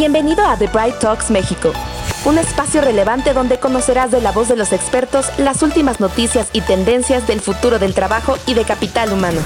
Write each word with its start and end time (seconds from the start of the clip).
Bienvenido 0.00 0.46
a 0.46 0.56
The 0.56 0.66
Bright 0.68 0.98
Talks 0.98 1.30
México, 1.30 1.74
un 2.24 2.38
espacio 2.38 2.80
relevante 2.80 3.34
donde 3.34 3.60
conocerás 3.60 4.10
de 4.10 4.22
la 4.22 4.32
voz 4.32 4.48
de 4.48 4.56
los 4.56 4.72
expertos 4.72 5.26
las 5.36 5.62
últimas 5.62 6.00
noticias 6.00 6.48
y 6.54 6.62
tendencias 6.62 7.26
del 7.26 7.42
futuro 7.42 7.78
del 7.78 7.92
trabajo 7.92 8.38
y 8.46 8.54
de 8.54 8.64
capital 8.64 9.12
humano. 9.12 9.42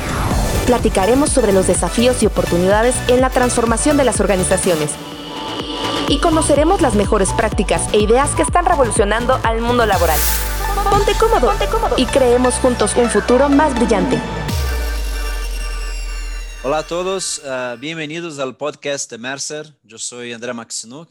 Platicaremos 0.67 1.31
sobre 1.31 1.53
los 1.53 1.67
desafíos 1.67 2.23
y 2.23 2.27
oportunidades 2.27 2.95
en 3.09 3.21
la 3.21 3.31
transformación 3.31 3.97
de 3.97 4.05
las 4.05 4.21
organizaciones. 4.21 4.93
Y 6.07 6.21
conoceremos 6.21 6.81
las 6.81 6.95
mejores 6.95 7.33
prácticas 7.33 7.89
e 7.93 7.99
ideas 7.99 8.31
que 8.37 8.43
están 8.43 8.65
revolucionando 8.65 9.41
al 9.43 9.61
mundo 9.61 9.87
laboral. 9.87 10.21
Ponte 10.89 11.15
cómodo, 11.15 11.53
y 11.97 12.07
creemos 12.07 12.55
juntos 12.63 12.95
un 12.95 13.11
futuro 13.11 13.49
más 13.49 13.75
brillante. 13.75 14.21
Hola 16.67 16.79
a 16.79 16.83
todos, 16.83 17.43
uh, 17.45 17.79
bienvenidos 17.79 18.39
al 18.39 18.57
podcast 18.57 19.11
de 19.11 19.19
Mercer. 19.19 19.67
Yo 19.83 19.99
soy 19.99 20.33
André 20.33 20.55
Maxinuk, 20.55 21.11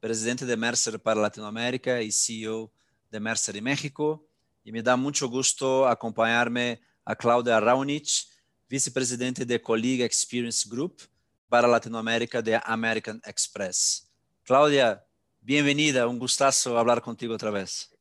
presidente 0.00 0.46
de 0.46 0.56
Mercer 0.56 0.98
para 0.98 1.20
Latinoamérica 1.20 2.00
y 2.00 2.10
CEO 2.10 2.72
de 3.10 3.20
Mercer 3.20 3.58
en 3.58 3.64
México. 3.64 4.26
Y 4.64 4.72
me 4.72 4.82
da 4.82 4.96
mucho 4.96 5.28
gusto 5.28 5.86
acompañarme 5.86 6.80
a 7.04 7.14
Claudia 7.14 7.60
Raunich, 7.60 8.26
vicepresidente 8.70 9.44
de 9.44 9.60
Colleague 9.60 10.02
Experience 10.02 10.66
Group 10.66 11.02
para 11.46 11.68
Latinoamérica 11.68 12.40
de 12.40 12.58
American 12.64 13.20
Express. 13.26 14.10
Claudia, 14.44 15.04
bienvenida, 15.42 16.08
un 16.08 16.18
gustazo 16.18 16.78
hablar 16.78 17.02
contigo 17.02 17.34
otra 17.34 17.50
vez. 17.50 17.94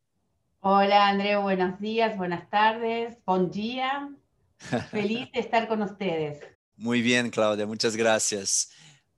Hola 0.62 1.10
André, 1.10 1.36
buenos 1.36 1.78
días, 1.78 2.16
buenas 2.16 2.50
tardes, 2.50 3.18
buen 3.26 3.52
día. 3.52 4.10
Feliz 4.92 5.30
de 5.34 5.42
estar 5.42 5.68
con 5.68 5.82
ustedes. 5.82 6.55
Muy 6.78 7.02
bien, 7.02 7.30
Claudia, 7.30 7.66
muchas 7.66 7.96
gracias. 7.96 8.70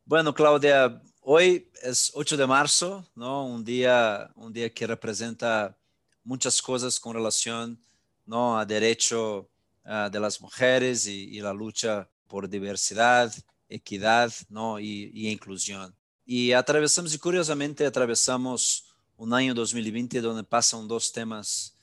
Bueno, 0.05 0.31
Claudia, 0.31 1.01
hoy 1.21 1.71
es 1.81 2.11
8 2.13 2.37
de 2.37 2.45
marzo, 2.45 3.03
¿no? 3.15 3.47
Un 3.47 3.65
día, 3.65 4.29
un 4.35 4.53
día 4.53 4.71
que 4.71 4.85
representa 4.85 5.75
muchas 6.23 6.61
cosas 6.61 6.99
con 6.99 7.15
relación 7.15 7.79
¿no? 8.27 8.59
a 8.59 8.65
derecho 8.65 9.49
uh, 9.85 10.07
de 10.11 10.19
las 10.19 10.39
mujeres 10.39 11.07
y, 11.07 11.39
la 11.39 11.51
lucha 11.51 12.07
por 12.27 12.47
diversidad, 12.47 13.33
equidad 13.69 14.31
¿no? 14.49 14.79
y, 14.79 15.09
y, 15.15 15.29
inclusión. 15.29 15.95
Y 16.27 16.51
atravesamos, 16.51 17.11
y 17.15 17.17
curiosamente 17.17 17.87
atravesamos 17.87 18.85
un 19.15 19.33
año 19.33 19.55
2020 19.55 20.21
donde 20.21 20.43
pasan 20.43 20.87
dos 20.87 21.11
temas 21.11 21.75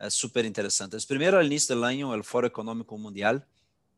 uh, 0.00 0.10
súper 0.10 0.44
interesantes. 0.44 1.06
Primero, 1.06 1.38
al 1.38 1.46
inicio 1.46 1.76
del 1.76 1.84
año, 1.84 2.12
el 2.14 2.24
Foro 2.24 2.48
Económico 2.48 2.98
Mundial, 2.98 3.46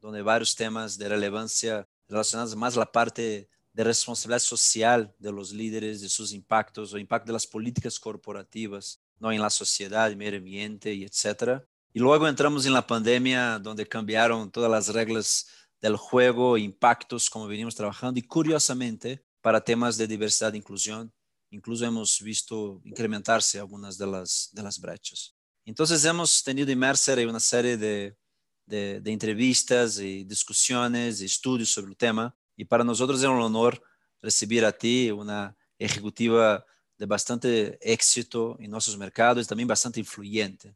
donde 0.03 0.21
varios 0.21 0.55
temas 0.57 0.99
de 0.99 1.09
relevancia 1.09 1.89
relacionados 2.09 2.57
más 2.57 2.77
a 2.77 2.81
la 2.81 2.93
parte 2.93 3.49
de 3.73 3.85
responsabilidad 3.85 4.41
social 4.41 5.15
de 5.19 5.33
los 5.33 5.53
líderes, 5.53 6.03
de 6.03 6.09
sus 6.09 6.33
impactos, 6.33 6.93
o 6.93 6.99
impacto 6.99 7.29
de 7.29 7.35
las 7.35 7.47
políticas 7.47 7.99
corporativas 7.99 9.01
¿no? 9.19 9.33
en 9.33 9.41
la 9.41 9.49
sociedad, 9.49 10.09
el 10.09 10.17
medio 10.17 10.39
ambiente, 10.39 10.93
y 10.93 11.05
etcétera. 11.05 11.65
Y 11.95 12.01
luego 12.01 12.27
entramos 12.27 12.67
en 12.67 12.73
la 12.73 12.87
pandemia, 12.87 13.59
donde 13.61 13.87
cambiaron 13.87 14.51
todas 14.51 14.71
las 14.71 14.89
reglas 14.89 15.47
del 15.81 15.97
juego, 15.97 16.59
impactos, 16.59 17.31
como 17.31 17.47
venimos 17.47 17.75
trabajando, 17.75 18.19
y 18.19 18.23
curiosamente, 18.23 19.25
para 19.41 19.61
temas 19.61 19.97
de 19.97 20.07
diversidad 20.07 20.53
e 20.55 20.59
inclusión, 20.59 21.13
incluso 21.51 21.85
hemos 21.85 22.21
visto 22.21 22.81
incrementarse 22.85 23.59
algunas 23.61 23.97
de 23.97 24.07
las, 24.07 24.51
de 24.53 24.63
las 24.63 24.81
brechas. 24.81 25.35
Entonces 25.65 26.05
hemos 26.05 26.43
tenido 26.43 26.71
en 26.71 26.79
Mercer 26.79 27.27
una 27.27 27.41
serie 27.41 27.77
de 27.77 28.17
de, 28.67 29.01
de, 29.01 29.13
entrevistas 29.13 29.99
y 29.99 30.25
discusiones 30.25 31.21
y 31.21 31.27
estudios 31.27 31.71
sobre 31.71 31.91
el 31.91 31.97
tema. 31.97 32.35
Y 32.57 32.65
para 32.65 32.85
nosotros 32.85 33.21
es 33.21 33.27
un 33.27 33.41
honor 33.41 33.83
recibir 34.21 34.65
a 34.65 34.73
ti, 34.73 35.11
una 35.11 35.57
ejecutiva 35.79 36.65
de 36.97 37.07
bastante 37.07 37.79
éxito 37.81 38.57
en 38.61 38.71
nuestros 38.71 38.97
mercados 38.97 39.45
y 39.45 39.49
también 39.49 39.67
bastante 39.67 40.01
influyente. 40.01 40.75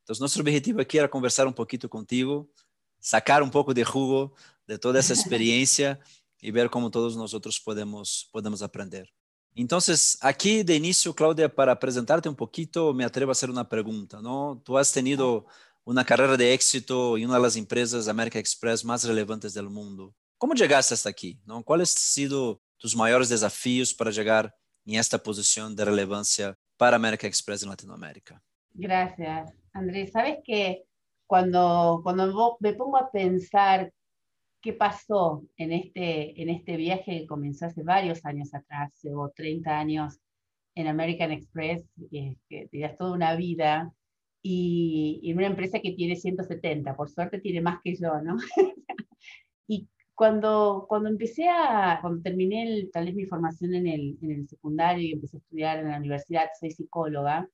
Entonces, 0.00 0.20
nuestro 0.20 0.42
objetivo 0.42 0.80
aquí 0.80 0.98
era 0.98 1.08
conversar 1.08 1.46
un 1.46 1.54
poquito 1.54 1.88
contigo, 1.88 2.50
sacar 2.98 3.42
un 3.42 3.50
poco 3.50 3.72
de 3.72 3.84
jugo 3.84 4.34
de 4.66 4.78
toda 4.78 5.00
esa 5.00 5.14
experiencia 5.14 5.98
y 6.40 6.50
ver 6.50 6.68
cómo 6.68 6.90
todos 6.90 7.16
nosotros 7.16 7.60
podemos, 7.60 8.28
podemos 8.32 8.62
aprender. 8.62 9.12
Entonces, 9.54 10.18
aquí 10.20 10.62
de 10.62 10.76
inicio, 10.76 11.14
Claudia, 11.14 11.54
para 11.54 11.78
presentarte 11.78 12.28
un 12.28 12.34
poquito, 12.34 12.92
me 12.92 13.04
atrevo 13.04 13.30
a 13.30 13.32
hacer 13.32 13.50
una 13.50 13.68
pregunta, 13.68 14.20
¿no? 14.20 14.60
Tú 14.64 14.76
has 14.76 14.92
tenido 14.92 15.46
una 15.84 16.04
carrera 16.04 16.36
de 16.36 16.54
éxito 16.54 17.16
en 17.16 17.26
una 17.26 17.36
de 17.36 17.42
las 17.42 17.56
empresas 17.56 18.08
American 18.08 18.40
Express 18.40 18.84
más 18.84 19.04
relevantes 19.04 19.54
del 19.54 19.68
mundo. 19.68 20.14
¿Cómo 20.38 20.54
llegaste 20.54 20.94
hasta 20.94 21.08
aquí? 21.08 21.40
¿no? 21.44 21.62
¿Cuáles 21.62 21.94
han 21.94 22.00
sido 22.00 22.60
tus 22.76 22.96
mayores 22.96 23.28
desafíos 23.28 23.94
para 23.94 24.10
llegar 24.10 24.54
en 24.84 24.96
esta 24.96 25.18
posición 25.18 25.74
de 25.74 25.84
relevancia 25.84 26.56
para 26.76 26.96
American 26.96 27.28
Express 27.28 27.62
en 27.62 27.70
Latinoamérica? 27.70 28.42
Gracias, 28.74 29.52
Andrés. 29.72 30.10
Sabes 30.12 30.38
que 30.44 30.84
cuando, 31.26 32.00
cuando 32.02 32.58
me 32.60 32.72
pongo 32.74 32.96
a 32.96 33.10
pensar 33.10 33.92
qué 34.60 34.72
pasó 34.72 35.44
en 35.56 35.72
este, 35.72 36.40
en 36.40 36.48
este 36.48 36.76
viaje 36.76 37.20
que 37.20 37.26
comenzó 37.26 37.66
hace 37.66 37.82
varios 37.82 38.24
años 38.24 38.54
atrás, 38.54 38.92
llevo 39.02 39.30
30 39.30 39.78
años 39.78 40.20
en 40.74 40.86
American 40.86 41.32
Express, 41.32 41.84
que, 42.10 42.36
que 42.48 42.68
es 42.72 42.96
toda 42.96 43.12
una 43.12 43.34
vida, 43.34 43.92
y, 44.42 45.20
y, 45.22 45.32
una 45.32 45.46
empresa 45.46 45.80
que 45.80 45.92
tiene 45.92 46.16
170, 46.16 46.96
por 46.96 47.08
suerte 47.10 47.40
tiene 47.40 47.60
más 47.60 47.80
que 47.82 47.94
yo, 47.94 48.20
¿no? 48.22 48.36
y 49.68 49.88
cuando, 50.14 50.86
cuando 50.88 51.08
empecé 51.08 51.48
a, 51.48 51.98
cuando 52.00 52.22
terminé 52.22 52.64
el, 52.64 52.90
tal 52.90 53.06
vez 53.06 53.14
mi 53.14 53.26
formación 53.26 53.74
en 53.74 53.86
el, 53.86 54.18
en 54.22 54.30
el 54.32 54.48
secundario 54.48 55.08
y 55.08 55.12
empecé 55.12 55.36
a 55.36 55.40
estudiar 55.40 55.78
en 55.78 55.90
la 55.90 55.98
universidad, 55.98 56.48
soy 56.58 56.70
psicóloga, 56.72 57.48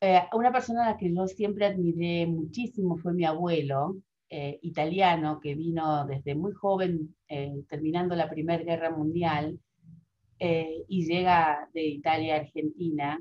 eh, 0.00 0.22
una 0.32 0.52
persona 0.52 0.84
a 0.84 0.90
la 0.92 0.96
que 0.96 1.14
yo 1.14 1.26
siempre 1.28 1.66
admiré 1.66 2.26
muchísimo 2.26 2.96
fue 2.98 3.12
mi 3.14 3.24
abuelo, 3.24 3.96
eh, 4.34 4.58
italiano, 4.62 5.40
que 5.40 5.54
vino 5.54 6.06
desde 6.06 6.34
muy 6.34 6.52
joven, 6.52 7.14
eh, 7.28 7.52
terminando 7.68 8.16
la 8.16 8.30
Primera 8.30 8.64
Guerra 8.64 8.90
Mundial, 8.90 9.60
eh, 10.38 10.84
y 10.88 11.04
llega 11.04 11.68
de 11.74 11.84
Italia 11.84 12.36
a 12.36 12.38
Argentina, 12.38 13.20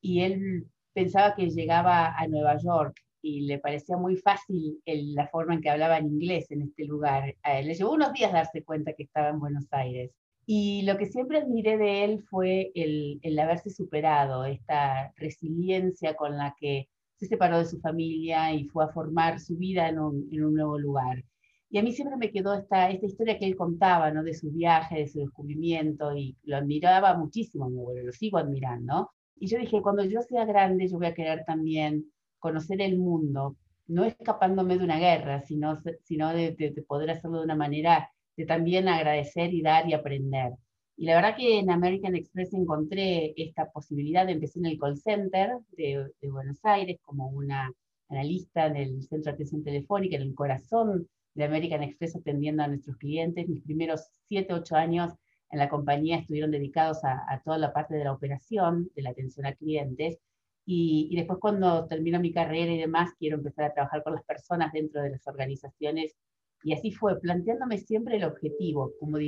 y 0.00 0.22
él 0.22 0.66
pensaba 0.96 1.34
que 1.34 1.50
llegaba 1.50 2.16
a 2.16 2.26
Nueva 2.26 2.56
York 2.56 2.96
y 3.20 3.42
le 3.42 3.58
parecía 3.58 3.98
muy 3.98 4.16
fácil 4.16 4.80
la 4.86 5.28
forma 5.28 5.52
en 5.52 5.60
que 5.60 5.68
hablaba 5.68 5.98
en 5.98 6.06
inglés 6.06 6.50
en 6.50 6.62
este 6.62 6.86
lugar. 6.86 7.34
Le 7.44 7.74
llevó 7.74 7.92
unos 7.92 8.14
días 8.14 8.32
darse 8.32 8.64
cuenta 8.64 8.94
que 8.94 9.02
estaba 9.02 9.28
en 9.28 9.38
Buenos 9.38 9.66
Aires. 9.72 10.10
Y 10.46 10.82
lo 10.86 10.96
que 10.96 11.04
siempre 11.04 11.38
admiré 11.38 11.76
de 11.76 12.04
él 12.04 12.24
fue 12.30 12.70
el, 12.74 13.18
el 13.22 13.38
haberse 13.38 13.68
superado, 13.68 14.46
esta 14.46 15.12
resiliencia 15.16 16.14
con 16.14 16.38
la 16.38 16.56
que 16.58 16.88
se 17.16 17.26
separó 17.26 17.58
de 17.58 17.66
su 17.66 17.78
familia 17.80 18.54
y 18.54 18.64
fue 18.64 18.84
a 18.84 18.88
formar 18.88 19.38
su 19.38 19.56
vida 19.58 19.90
en 19.90 19.98
un, 19.98 20.30
nuevo 20.30 20.78
lugar. 20.78 21.22
Y 21.68 21.76
a 21.76 21.82
mí 21.82 21.92
siempre 21.92 22.16
me 22.16 22.30
quedó 22.30 22.54
esta, 22.54 22.88
esta 22.88 23.04
historia 23.04 23.38
que 23.38 23.44
él 23.44 23.56
contaba, 23.56 24.10
¿no? 24.10 24.22
De 24.22 24.32
su 24.32 24.50
viaje, 24.50 25.00
de 25.00 25.08
su 25.08 25.18
descubrimiento, 25.18 26.16
y 26.16 26.38
lo 26.44 26.56
admiraba 26.56 27.14
muchísimo, 27.18 27.68
lo 27.68 28.12
sigo 28.12 28.38
admirando. 28.38 29.10
Y 29.38 29.48
yo 29.48 29.58
dije, 29.58 29.82
cuando 29.82 30.04
yo 30.04 30.22
sea 30.22 30.44
grande, 30.44 30.88
yo 30.88 30.98
voy 30.98 31.06
a 31.06 31.14
querer 31.14 31.44
también 31.44 32.10
conocer 32.38 32.80
el 32.80 32.98
mundo, 32.98 33.56
no 33.86 34.04
escapándome 34.04 34.78
de 34.78 34.84
una 34.84 34.98
guerra, 34.98 35.40
sino, 35.40 35.80
sino 36.04 36.32
de, 36.32 36.52
de, 36.52 36.70
poder 36.82 37.10
hacerlo 37.10 37.38
de 37.38 37.44
una 37.44 37.54
manera 37.54 38.10
de 38.36 38.46
también 38.46 38.88
agradecer 38.88 39.52
y 39.52 39.62
dar 39.62 39.88
y 39.88 39.94
aprender. 39.94 40.52
Y 40.96 41.06
la 41.06 41.16
verdad 41.16 41.36
que 41.36 41.58
en 41.58 41.70
American 41.70 42.16
Express 42.16 42.54
encontré 42.54 43.34
esta 43.36 43.70
posibilidad, 43.70 44.28
empecé 44.28 44.58
en 44.58 44.66
el 44.66 44.78
call 44.78 44.96
center 44.96 45.58
de, 45.72 46.10
de 46.20 46.30
Buenos 46.30 46.58
Aires 46.64 46.98
como 47.02 47.28
una 47.28 47.70
analista 48.08 48.66
en 48.66 48.76
el 48.76 49.02
centro 49.02 49.32
de 49.32 49.34
atención 49.34 49.62
telefónica, 49.62 50.16
en 50.16 50.22
el 50.22 50.34
corazón 50.34 51.08
de 51.34 51.44
American 51.44 51.82
Express 51.82 52.16
atendiendo 52.16 52.62
a 52.62 52.68
nuestros 52.68 52.96
clientes. 52.96 53.48
Mis 53.48 53.62
primeros 53.62 54.08
siete, 54.26 54.54
ocho 54.54 54.76
años 54.76 55.12
en 55.56 55.60
la 55.60 55.70
compañía 55.70 56.18
estuvieron 56.18 56.50
dedicados 56.50 56.98
a, 57.02 57.40
toda 57.44 57.56
la 57.56 57.72
parte 57.72 57.94
de 57.94 58.04
la 58.04 58.12
operación, 58.12 58.90
de 58.94 59.02
la 59.02 59.10
atención 59.10 59.46
a 59.46 59.54
clientes. 59.54 60.18
Y, 60.66 61.14
después 61.16 61.38
cuando 61.40 61.86
termino 61.86 62.20
mi 62.20 62.32
carrera 62.32 62.72
y 62.72 62.78
demás, 62.78 63.10
quiero 63.18 63.36
empezar 63.36 63.66
a 63.66 63.72
trabajar 63.74 64.02
con 64.02 64.14
las 64.14 64.24
personas 64.24 64.72
dentro 64.72 65.00
de 65.02 65.10
las 65.10 65.26
organizaciones. 65.26 66.14
Y 66.62 66.74
así 66.74 66.92
fue, 66.92 67.18
planteándome 67.20 67.78
siempre 67.78 68.16
el 68.16 68.24
objetivo, 68.24 68.92
como 69.00 69.18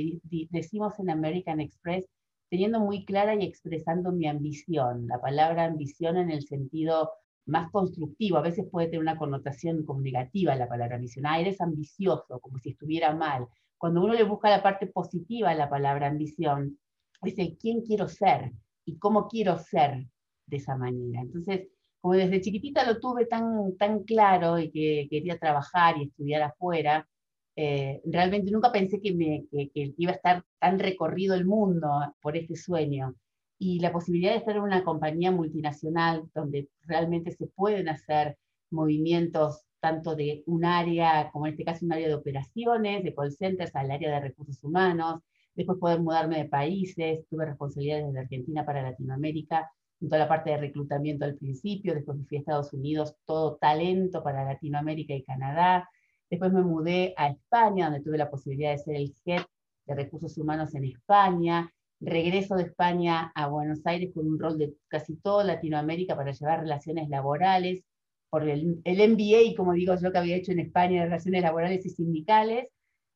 decimos 0.51 0.99
en 0.99 1.09
American 1.09 1.61
Express, 1.61 2.05
teniendo 2.49 2.79
muy 2.79 3.05
clara 3.05 3.35
y 3.35 3.45
expresando 3.45 4.11
mi 4.11 4.27
ambición. 4.27 5.07
La 5.07 5.19
palabra 5.19 5.65
ambición 5.65 6.17
en 6.17 6.29
el 6.29 6.43
sentido 6.43 7.11
más 7.49 7.71
constructivo, 7.71 8.37
a 8.37 8.41
veces 8.41 8.65
puede 8.71 8.87
tener 8.87 9.01
una 9.01 9.17
connotación 9.17 9.83
como 9.85 10.01
negativa 10.01 10.55
la 10.55 10.67
palabra 10.67 10.95
ambición. 10.95 11.25
Ah, 11.25 11.39
eres 11.39 11.59
ambicioso, 11.61 12.39
como 12.39 12.59
si 12.59 12.69
estuviera 12.71 13.13
mal 13.15 13.47
cuando 13.79 14.03
uno 14.03 14.13
le 14.13 14.23
busca 14.23 14.49
la 14.49 14.61
parte 14.61 14.87
positiva 14.87 15.49
a 15.49 15.55
la 15.55 15.69
palabra 15.69 16.07
ambición, 16.07 16.77
dice, 17.23 17.57
¿quién 17.59 17.81
quiero 17.81 18.07
ser? 18.09 18.51
¿Y 18.85 18.99
cómo 18.99 19.27
quiero 19.29 19.57
ser 19.57 20.05
de 20.45 20.57
esa 20.57 20.75
manera? 20.75 21.21
Entonces, 21.21 21.69
como 22.01 22.15
desde 22.15 22.41
chiquitita 22.41 22.85
lo 22.85 22.99
tuve 22.99 23.25
tan, 23.25 23.77
tan 23.77 24.03
claro 24.03 24.59
y 24.59 24.69
que 24.69 25.07
quería 25.09 25.39
trabajar 25.39 25.97
y 25.97 26.03
estudiar 26.03 26.41
afuera, 26.41 27.07
eh, 27.55 28.01
realmente 28.05 28.51
nunca 28.51 28.71
pensé 28.71 28.99
que, 29.01 29.13
me, 29.15 29.45
que, 29.49 29.93
iba 29.97 30.11
a 30.11 30.15
estar 30.15 30.43
tan 30.59 30.77
recorrido 30.77 31.33
el 31.33 31.45
mundo 31.45 31.89
por 32.21 32.35
este 32.35 32.57
sueño. 32.57 33.15
Y 33.59 33.79
la 33.79 33.91
posibilidad 33.91 34.31
de 34.31 34.37
estar 34.37 34.55
en 34.55 34.63
una 34.63 34.83
compañía 34.83 35.31
multinacional 35.31 36.23
donde 36.33 36.69
realmente 36.87 37.31
se 37.31 37.47
pueden 37.47 37.89
hacer 37.89 38.37
movimientos 38.71 39.63
tanto 39.79 40.15
de 40.15 40.43
un 40.47 40.65
área, 40.65 41.29
como 41.31 41.45
en 41.45 41.53
este 41.53 41.65
caso 41.65 41.85
un 41.85 41.93
área 41.93 42.07
de 42.07 42.15
operaciones, 42.15 43.03
de 43.03 43.13
call 43.13 43.31
centers, 43.31 43.75
al 43.75 43.91
área 43.91 44.11
de 44.11 44.19
recursos 44.19 44.63
humanos, 44.63 45.21
después 45.55 45.77
poder 45.77 46.01
mudarme 46.01 46.37
de 46.37 46.45
países, 46.45 47.25
tuve 47.29 47.45
responsabilidades 47.45 48.07
desde 48.07 48.19
Argentina 48.19 48.65
para 48.65 48.81
Latinoamérica, 48.81 49.69
en 50.01 50.09
toda 50.09 50.19
la 50.19 50.27
parte 50.27 50.51
de 50.51 50.57
reclutamiento 50.57 51.25
al 51.25 51.35
principio, 51.35 51.93
después 51.93 52.17
me 52.17 52.25
fui 52.25 52.37
a 52.37 52.39
Estados 52.39 52.73
Unidos, 52.73 53.15
todo 53.25 53.57
talento 53.57 54.23
para 54.23 54.45
Latinoamérica 54.45 55.13
y 55.13 55.23
Canadá, 55.23 55.89
Después 56.29 56.53
me 56.53 56.61
mudé 56.61 57.13
a 57.17 57.29
España, 57.29 57.85
donde 57.85 58.01
tuve 58.01 58.17
la 58.17 58.29
posibilidad 58.29 58.71
de 58.71 58.77
ser 58.77 58.95
el 58.95 59.15
head 59.25 59.41
de 59.85 59.95
recursos 59.95 60.37
humanos 60.37 60.75
en 60.75 60.85
España. 60.85 61.71
Regreso 62.01 62.55
de 62.55 62.63
España 62.63 63.31
a 63.35 63.47
Buenos 63.47 63.85
Aires 63.85 64.11
con 64.13 64.27
un 64.27 64.39
rol 64.39 64.57
de 64.57 64.73
casi 64.87 65.15
toda 65.17 65.43
Latinoamérica 65.43 66.15
para 66.15 66.31
llevar 66.31 66.61
relaciones 66.61 67.09
laborales, 67.09 67.83
por 68.29 68.47
el, 68.47 68.81
el 68.83 69.11
MBA, 69.11 69.55
como 69.57 69.73
digo 69.73 69.95
yo, 69.95 70.11
que 70.11 70.17
había 70.17 70.35
hecho 70.35 70.51
en 70.51 70.59
España, 70.59 71.03
relaciones 71.03 71.41
laborales 71.41 71.85
y 71.85 71.89
sindicales. 71.89 72.69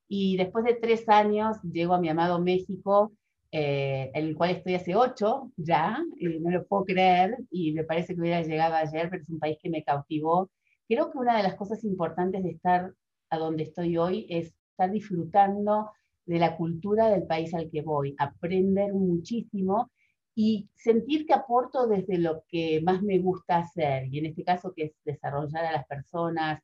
Y 0.08 0.38
después 0.38 0.66
de 0.66 0.76
tres 0.76 1.08
años 1.08 1.58
llego 1.64 1.94
a 1.94 2.00
mi 2.00 2.10
amado 2.10 2.40
México, 2.40 3.14
eh, 3.52 4.12
en 4.14 4.26
el 4.26 4.36
cual 4.36 4.52
estoy 4.52 4.76
hace 4.76 4.96
ocho 4.96 5.52
ya, 5.58 6.04
y 6.18 6.28
no 6.40 6.50
lo 6.50 6.66
puedo 6.66 6.86
creer, 6.86 7.38
y 7.52 7.74
me 7.74 7.84
parece 7.84 8.16
que 8.16 8.22
hubiera 8.22 8.42
llegado 8.42 8.76
ayer, 8.76 9.10
pero 9.10 9.22
es 9.22 9.30
un 9.30 9.40
país 9.40 9.58
que 9.62 9.70
me 9.70 9.84
cautivó. 9.84 10.50
Creo 10.88 11.12
que 11.12 11.18
una 11.20 11.38
de 11.38 11.44
las 11.44 11.56
cosas 11.56 11.84
importantes 11.84 12.44
de 12.44 12.52
estar 12.52 12.94
a 13.30 13.38
donde 13.38 13.64
estoy 13.64 13.98
hoy 13.98 14.26
es 14.30 14.54
estar 14.72 14.92
disfrutando 14.92 15.92
de 16.26 16.40
la 16.40 16.56
cultura 16.58 17.10
del 17.10 17.24
país 17.28 17.54
al 17.54 17.70
que 17.70 17.82
voy, 17.82 18.16
aprender 18.18 18.94
muchísimo 18.94 19.92
y 20.36 20.70
sentir 20.74 21.26
que 21.26 21.34
aporto 21.34 21.88
desde 21.88 22.18
lo 22.18 22.44
que 22.48 22.82
más 22.84 23.02
me 23.04 23.20
gusta 23.20 23.58
hacer, 23.58 24.08
y 24.12 24.20
en 24.20 24.28
este 24.28 24.44
caso 24.44 24.74
que 24.76 24.86
es 24.86 24.92
desarrollar 25.06 25.66
a 25.66 25.72
las 25.72 25.86
personas, 25.86 26.62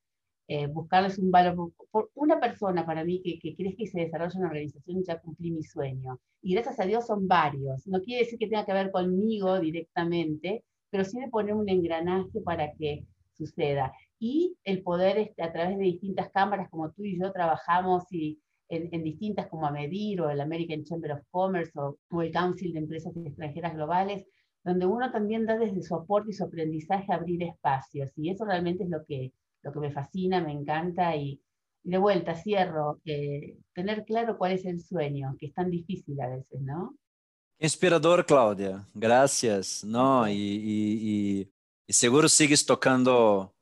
eh, 0.47 0.65
buscarles 0.65 1.19
un 1.19 1.29
valor. 1.29 1.71
Por 1.91 2.09
una 2.15 2.39
persona 2.39 2.85
para 2.85 3.03
mí 3.03 3.21
que, 3.23 3.37
que 3.37 3.55
crees 3.55 3.75
que 3.77 3.85
se 3.85 4.01
desarrolla 4.01 4.39
una 4.39 4.47
organización 4.47 5.03
ya 5.03 5.19
cumplí 5.19 5.51
mi 5.51 5.63
sueño. 5.63 6.19
Y 6.41 6.53
gracias 6.53 6.79
a 6.79 6.85
Dios 6.85 7.05
son 7.05 7.27
varios. 7.27 7.85
No 7.85 8.01
quiere 8.01 8.23
decir 8.23 8.39
que 8.39 8.47
tenga 8.47 8.65
que 8.65 8.73
ver 8.73 8.89
conmigo 8.91 9.59
directamente, 9.59 10.63
pero 10.89 11.05
sí 11.05 11.19
de 11.19 11.27
poner 11.27 11.53
un 11.53 11.69
engranaje 11.69 12.41
para 12.41 12.73
que 12.73 13.05
suceda 13.33 13.93
y 14.19 14.57
el 14.63 14.83
poder 14.83 15.17
este, 15.17 15.43
a 15.43 15.51
través 15.51 15.77
de 15.77 15.83
distintas 15.83 16.29
cámaras 16.31 16.69
como 16.69 16.91
tú 16.91 17.03
y 17.05 17.17
yo 17.19 17.31
trabajamos 17.31 18.03
y 18.11 18.39
en, 18.69 19.03
distintas 19.03 19.47
como 19.47 19.67
AMEDIR 19.67 20.21
o 20.21 20.29
el 20.29 20.41
American 20.41 20.83
Chamber 20.83 21.13
of 21.13 21.21
Commerce 21.31 21.71
o, 21.75 22.21
el 22.21 22.31
Council 22.31 22.73
de 22.73 22.79
Empresas 22.79 23.13
Extranjeras 23.17 23.73
Globales, 23.73 24.25
donde 24.63 24.85
uno 24.85 25.11
también 25.11 25.45
da 25.45 25.57
desde 25.57 25.81
su 25.81 25.95
aporte 25.95 26.31
y 26.31 26.33
su 26.33 26.43
aprendizaje 26.43 27.11
abrir 27.11 27.43
espacios. 27.43 28.11
Y 28.15 28.29
eso 28.29 28.45
realmente 28.45 28.83
es 28.83 28.89
lo 28.89 29.03
que, 29.05 29.33
lo 29.63 29.71
que 29.71 29.79
me 29.79 29.91
fascina, 29.91 30.41
me 30.41 30.51
encanta 30.51 31.15
y, 31.15 31.41
de 31.83 31.97
vuelta 31.97 32.35
cierro, 32.35 32.99
eh, 33.05 33.57
tener 33.73 34.03
claro 34.05 34.37
cuál 34.37 34.51
es 34.51 34.65
el 34.65 34.81
sueño, 34.81 35.35
que 35.39 35.47
es 35.47 35.53
tan 35.53 35.69
difícil 35.69 36.19
a 36.21 36.27
veces, 36.27 36.61
¿no? 36.61 36.95
Inspirador, 37.57 38.25
Claudia. 38.25 38.87
Gracias. 38.93 39.83
No, 39.83 40.27
y, 40.29 40.33
y, 40.33 41.51
y 41.87 41.93
seguro 41.93 42.29
sigues 42.29 42.65
tocando 42.65 43.55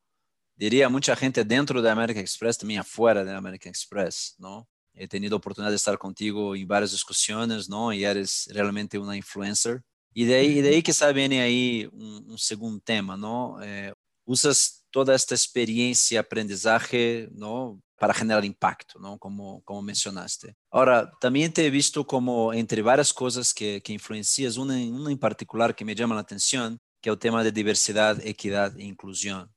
diría 0.57 0.89
mucha 0.89 1.15
gente 1.15 1.45
dentro 1.45 1.81
de 1.81 1.89
American 1.89 2.21
Express, 2.21 2.57
también 2.57 2.81
afuera 2.81 3.24
de 3.24 3.33
American 3.33 3.69
Express, 3.69 4.36
¿no? 4.39 4.68
He 4.98 5.08
tenido 5.08 5.38
oportunidad 5.38 5.72
de 5.72 5.78
estar 5.78 5.98
contigo 5.98 6.56
en 6.56 6.68
varias 6.68 6.92
discusiones, 6.92 7.70
¿no? 7.70 7.94
Y 7.94 8.04
eres 8.04 8.50
realmente 8.52 8.98
una 8.98 9.16
influencer. 9.16 9.82
Y 10.14 10.26
de 10.26 10.36
ahí, 10.36 10.62
de 10.62 10.70
ahí 10.70 10.82
quizá 10.82 11.12
viene 11.12 11.42
ahí 11.42 11.88
un, 11.92 12.32
un 12.32 12.38
segundo 12.38 12.82
tema, 12.84 13.16
¿no? 13.16 13.62
Eh, 13.62 13.94
usas 14.26 14.86
toda 14.92 15.16
esta 15.16 15.36
experiencia, 15.36 16.20
aprendizaje, 16.20 17.30
¿no? 17.32 17.80
Para 18.00 18.14
generar 18.14 18.44
impacto, 18.44 19.00
¿no? 19.00 19.18
Como, 19.18 19.62
como 19.64 19.82
mencionaste. 19.82 20.56
Ahora, 20.72 21.12
también 21.20 21.54
te 21.54 21.66
he 21.66 21.70
visto 21.70 22.06
como 22.06 22.54
entre 22.54 22.82
varias 22.82 23.14
cosas 23.14 23.54
que, 23.54 23.82
que 23.82 23.94
influencias, 23.94 24.58
una, 24.58 24.74
una 24.74 25.12
en 25.12 25.18
particular 25.18 25.76
que 25.76 25.86
me 25.86 25.96
llama 25.96 26.16
la 26.16 26.22
atención, 26.22 26.80
que 27.02 27.10
es 27.10 27.14
el 27.14 27.20
tema 27.20 27.44
de 27.44 27.52
diversidad, 27.52 28.20
equidad 28.26 28.78
e 28.80 28.84
inclusión. 28.84 29.52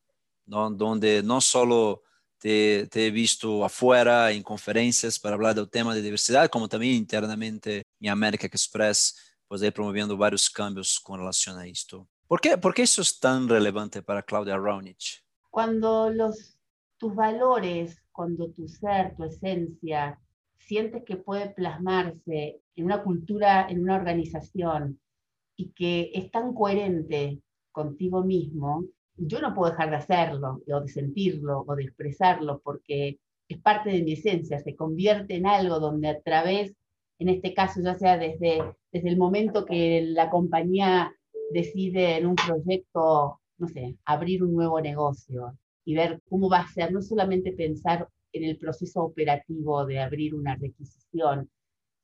donde 0.46 1.22
no 1.22 1.40
solo 1.40 2.02
te, 2.40 2.88
he 2.94 3.10
visto 3.10 3.64
afuera 3.64 4.32
en 4.32 4.42
conferencias 4.42 5.18
para 5.18 5.34
hablar 5.34 5.54
del 5.54 5.68
tema 5.68 5.94
de 5.94 6.02
diversidad, 6.02 6.48
como 6.48 6.68
también 6.68 6.94
internamente 6.94 7.82
en 8.00 8.10
América 8.10 8.46
Express, 8.46 9.36
pues 9.46 9.62
ahí 9.62 9.70
promoviendo 9.70 10.16
varios 10.16 10.48
cambios 10.48 10.98
con 10.98 11.20
relación 11.20 11.58
a 11.58 11.66
esto. 11.66 12.08
¿Por 12.26 12.40
qué, 12.40 12.56
por 12.56 12.72
qué 12.72 12.82
eso 12.82 13.02
es 13.02 13.20
tan 13.20 13.48
relevante 13.48 14.02
para 14.02 14.22
Claudia 14.22 14.56
Raunich? 14.56 15.22
Cuando 15.50 16.10
los, 16.10 16.56
tus 16.96 17.14
valores, 17.14 18.02
cuando 18.12 18.50
tu 18.50 18.68
ser, 18.68 19.14
tu 19.16 19.24
esencia, 19.24 20.18
sientes 20.56 21.02
que 21.04 21.16
puede 21.16 21.50
plasmarse 21.50 22.60
en 22.76 22.84
una 22.84 23.02
cultura, 23.02 23.68
en 23.68 23.82
una 23.82 23.96
organización, 23.96 25.00
y 25.56 25.72
que 25.72 26.10
es 26.14 26.30
tan 26.30 26.54
coherente 26.54 27.42
contigo 27.72 28.22
mismo, 28.22 28.84
yo 29.20 29.40
no 29.40 29.54
puedo 29.54 29.70
dejar 29.70 29.90
de 29.90 29.96
hacerlo, 29.96 30.62
o 30.66 30.80
de 30.80 30.88
sentirlo, 30.88 31.64
o 31.66 31.76
de 31.76 31.84
expresarlo, 31.84 32.60
porque 32.64 33.18
es 33.48 33.58
parte 33.60 33.90
de 33.90 34.02
mi 34.02 34.12
esencia, 34.12 34.58
se 34.60 34.74
convierte 34.74 35.36
en 35.36 35.46
algo 35.46 35.78
donde 35.78 36.08
a 36.08 36.20
través, 36.20 36.74
en 37.18 37.28
este 37.28 37.52
caso, 37.52 37.80
ya 37.82 37.96
sea 37.98 38.16
desde, 38.16 38.62
desde 38.92 39.08
el 39.08 39.18
momento 39.18 39.66
que 39.66 40.02
la 40.02 40.30
compañía 40.30 41.12
decide 41.52 42.16
en 42.16 42.26
un 42.26 42.36
proyecto, 42.36 43.40
no 43.58 43.68
sé, 43.68 43.96
abrir 44.04 44.42
un 44.42 44.54
nuevo 44.54 44.80
negocio 44.80 45.58
y 45.84 45.94
ver 45.94 46.20
cómo 46.28 46.48
va 46.48 46.60
a 46.60 46.68
ser, 46.68 46.92
no 46.92 47.02
solamente 47.02 47.52
pensar 47.52 48.08
en 48.32 48.44
el 48.44 48.56
proceso 48.56 49.02
operativo 49.02 49.84
de 49.84 49.98
abrir 49.98 50.34
una 50.34 50.54
requisición, 50.54 51.50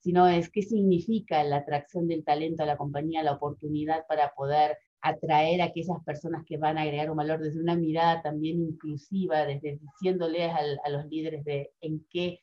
sino 0.01 0.29
es 0.29 0.51
qué 0.51 0.63
significa 0.63 1.43
la 1.45 1.59
atracción 1.59 2.09
del 2.09 2.25
talento 2.25 2.63
a 2.63 2.67
la 2.67 2.77
compañía, 2.77 3.23
la 3.23 3.33
oportunidad 3.33 4.07
para 4.09 4.35
poder 4.35 4.77
atraer 5.09 5.61
a 5.61 5.67
aquellas 5.67 6.03
personas 6.05 6.45
que 6.45 6.57
van 6.57 6.79
a 6.79 6.83
agregar 6.83 7.11
un 7.11 7.17
valor 7.17 7.41
desde 7.41 7.61
una 7.61 7.77
mirada 7.77 8.23
también 8.23 8.61
inclusiva, 8.61 9.45
desde 9.45 9.79
diciéndoles 9.79 10.53
a, 10.53 10.91
los 10.91 11.07
líderes 11.07 11.45
de 11.45 11.71
en 11.81 12.05
qué 12.11 12.41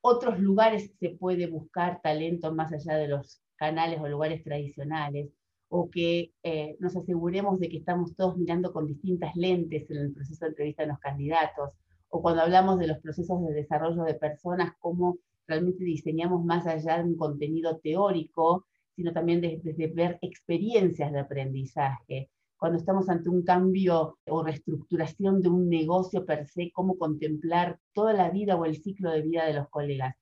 otros 0.00 0.38
lugares 0.38 0.92
se 1.00 1.10
puede 1.10 1.46
buscar 1.46 2.00
talento 2.02 2.54
más 2.54 2.72
allá 2.72 2.96
de 2.96 3.08
los 3.08 3.40
canales 3.56 4.00
o 4.00 4.08
lugares 4.08 4.44
tradicionales, 4.44 5.30
o 5.68 5.90
que 5.90 6.32
eh, 6.42 6.76
nos 6.78 6.96
aseguremos 6.96 7.58
de 7.58 7.68
que 7.68 7.78
estamos 7.78 8.14
todos 8.14 8.36
mirando 8.36 8.72
con 8.72 8.86
distintas 8.86 9.34
lentes 9.34 9.90
en 9.90 9.96
el 9.96 10.12
proceso 10.12 10.44
de 10.44 10.50
entrevista 10.50 10.82
de 10.82 10.90
los 10.90 10.98
candidatos, 11.00 11.70
o 12.08 12.22
cuando 12.22 12.42
hablamos 12.42 12.78
de 12.78 12.86
los 12.86 12.98
procesos 12.98 13.44
de 13.46 13.52
desarrollo 13.52 14.04
de 14.04 14.14
personas, 14.14 14.74
cómo 14.78 15.18
realmente 15.46 15.84
diseñamos 15.84 16.44
más 16.44 16.66
allá 16.66 16.98
de 16.98 17.04
un 17.04 17.16
contenido 17.16 17.78
teórico, 17.78 18.66
sino 18.96 19.12
también 19.12 19.40
desde 19.42 19.86
ver 19.88 20.18
experiencias 20.22 21.12
de 21.12 21.20
aprendizaje. 21.20 22.30
Cuando 22.56 22.78
estamos 22.78 23.08
ante 23.10 23.28
un 23.28 23.42
cambio 23.42 24.18
o 24.26 24.42
reestructuración 24.42 25.42
de 25.42 25.50
un 25.50 25.68
negocio 25.68 26.24
per 26.24 26.48
se, 26.48 26.72
cómo 26.72 26.96
contemplar 26.96 27.78
toda 27.92 28.14
la 28.14 28.30
vida 28.30 28.56
o 28.56 28.64
el 28.64 28.82
ciclo 28.82 29.10
de 29.10 29.20
vida 29.20 29.44
de 29.44 29.52
los 29.52 29.68
colegas. 29.68 30.16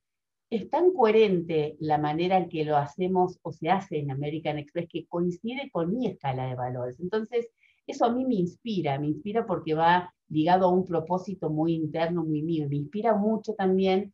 Es 0.50 0.68
tan 0.68 0.92
coherente 0.92 1.76
la 1.78 1.98
manera 1.98 2.36
en 2.36 2.48
que 2.48 2.64
lo 2.64 2.76
hacemos 2.76 3.38
o 3.42 3.52
se 3.52 3.70
hace 3.70 3.98
en 3.98 4.10
American 4.10 4.58
Express 4.58 4.88
que 4.88 5.06
coincide 5.06 5.70
con 5.70 5.94
mi 5.94 6.08
escala 6.08 6.46
de 6.46 6.56
valores. 6.56 6.98
Entonces, 6.98 7.48
eso 7.86 8.04
a 8.04 8.12
mí 8.12 8.24
me 8.24 8.34
inspira, 8.34 8.98
me 8.98 9.06
inspira 9.06 9.46
porque 9.46 9.74
va 9.74 10.12
ligado 10.28 10.66
a 10.66 10.72
un 10.72 10.84
propósito 10.84 11.50
muy 11.50 11.74
interno, 11.74 12.24
muy 12.24 12.42
mío. 12.42 12.68
Me 12.68 12.76
inspira 12.76 13.14
mucho 13.14 13.54
también 13.54 14.12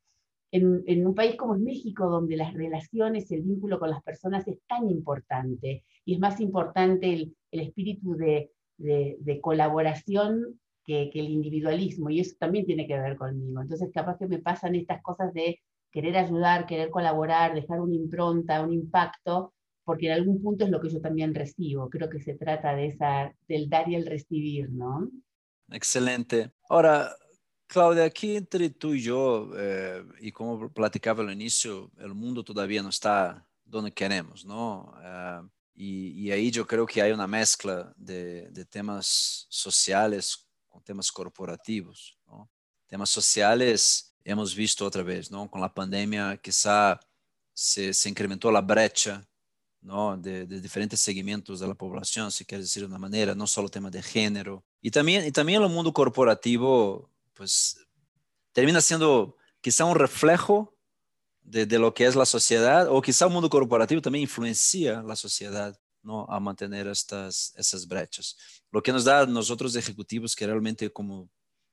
en, 0.53 1.07
un 1.07 1.15
país 1.15 1.37
como 1.37 1.55
es 1.55 1.61
México, 1.61 2.09
donde 2.09 2.37
las 2.37 2.53
relaciones, 2.55 3.31
el 3.31 3.43
vínculo 3.43 3.79
con 3.79 3.91
las 3.91 4.03
personas 4.03 4.47
es 4.49 4.59
tan 4.67 4.89
importante 4.89 5.85
y 6.05 6.15
es 6.15 6.21
más 6.21 6.41
importante 6.41 7.13
el, 7.13 7.37
espíritu 7.51 8.17
de, 8.17 8.51
colaboración 9.41 10.61
que, 10.85 11.11
el 11.15 11.29
individualismo, 11.29 12.11
y 12.11 12.21
eso 12.21 12.35
también 12.39 12.67
tiene 12.67 12.87
que 12.87 12.99
ver 12.99 13.17
conmigo. 13.17 13.61
Entonces, 13.61 13.91
capaz 13.93 14.19
que 14.19 14.27
me 14.27 14.39
pasan 14.39 14.75
estas 14.75 15.03
cosas 15.03 15.33
de 15.33 15.61
querer 15.93 16.17
ayudar, 16.17 16.67
querer 16.67 16.91
colaborar, 16.91 17.55
dejar 17.55 17.81
una 17.81 17.95
impronta, 17.95 18.63
un 18.63 18.73
impacto, 18.73 19.55
porque 19.85 20.07
en 20.07 20.13
algún 20.13 20.43
punto 20.43 20.65
es 20.65 20.71
lo 20.71 20.81
que 20.81 20.89
yo 20.89 21.01
también 21.01 21.35
recibo. 21.35 21.89
Creo 21.91 22.09
que 22.09 22.21
se 22.21 22.35
trata 22.35 22.75
de 22.75 22.87
esa, 22.87 23.33
del 23.49 23.69
dar 23.69 23.89
y 23.89 23.95
el 23.95 24.07
recibir, 24.07 24.71
¿no? 24.71 25.11
Excelente. 25.71 26.51
Ahora, 26.69 27.11
Cláudia, 27.71 28.05
aqui 28.05 28.35
entre 28.35 28.69
tu 28.69 28.97
e 28.97 29.07
eu, 29.07 29.53
eh, 29.55 30.05
e 30.21 30.33
como 30.33 30.69
platicava 30.71 31.23
no 31.23 31.31
início, 31.31 31.89
o 32.01 32.13
mundo 32.13 32.43
todavia 32.43 32.83
não 32.83 32.91
está 32.91 33.47
onde 33.73 33.93
queremos, 33.93 34.43
não? 34.43 34.93
Eh, 35.01 35.43
e, 35.77 36.27
e, 36.27 36.33
aí 36.33 36.51
eu 36.53 36.67
creio 36.67 36.85
que 36.85 37.01
há 37.01 37.15
uma 37.15 37.29
mescla 37.29 37.95
de, 37.97 38.65
temas 38.65 39.47
sociais 39.49 40.39
com 40.69 40.81
temas 40.81 41.13
corporativos. 41.13 42.17
Não? 42.27 42.49
Temas 42.89 43.11
sociais 43.11 44.13
hemos 44.25 44.53
visto 44.53 44.85
otra 44.85 45.05
vez, 45.05 45.31
¿no? 45.31 45.49
Con 45.49 45.61
la 45.61 45.73
pandemia 45.73 46.37
quizá 46.39 46.99
se, 47.55 47.95
se 47.95 48.09
incrementó 48.09 48.51
la 48.51 48.63
brecha 48.63 49.25
¿no? 49.81 50.17
De, 50.17 50.45
de, 50.45 50.61
diferentes 50.61 51.01
segmentos 51.01 51.61
de 51.61 51.69
la 51.69 51.75
población, 51.75 52.33
si 52.33 52.45
quieres 52.45 52.67
decir 52.67 52.83
de 52.83 52.89
una 52.89 52.99
manera, 52.99 53.33
no 53.37 53.47
solo 53.47 53.69
tema 53.69 53.91
de 53.91 54.03
género. 54.03 54.65
Y 54.83 54.91
también, 54.91 55.25
y 55.25 55.31
también 55.31 55.63
el 55.63 55.69
mundo 55.69 55.93
corporativo, 55.93 57.09
pues 57.41 57.79
termina 58.53 58.83
siendo 58.83 59.35
quizá 59.63 59.87
un 59.87 59.95
reflejo 59.95 60.77
de, 61.41 61.65
de, 61.65 61.79
lo 61.79 61.95
que 61.95 62.05
es 62.05 62.15
la 62.15 62.27
sociedad, 62.27 62.87
o 62.91 63.01
quizá 63.01 63.25
el 63.25 63.33
mundo 63.33 63.49
corporativo 63.49 64.03
también 64.03 64.25
influencia 64.25 65.01
la 65.01 65.17
sociedad 65.17 65.75
¿no? 66.03 66.27
a 66.29 66.39
mantener 66.39 66.87
estas, 66.87 67.55
esas 67.57 67.89
brechas. 67.89 68.37
Lo 68.71 68.83
que 68.83 68.93
nos 68.93 69.05
da 69.05 69.21
a 69.21 69.27
nosotros 69.27 69.75
ejecutivos 69.75 70.37
que 70.37 70.47
realmente, 70.47 70.93
como 70.93 71.31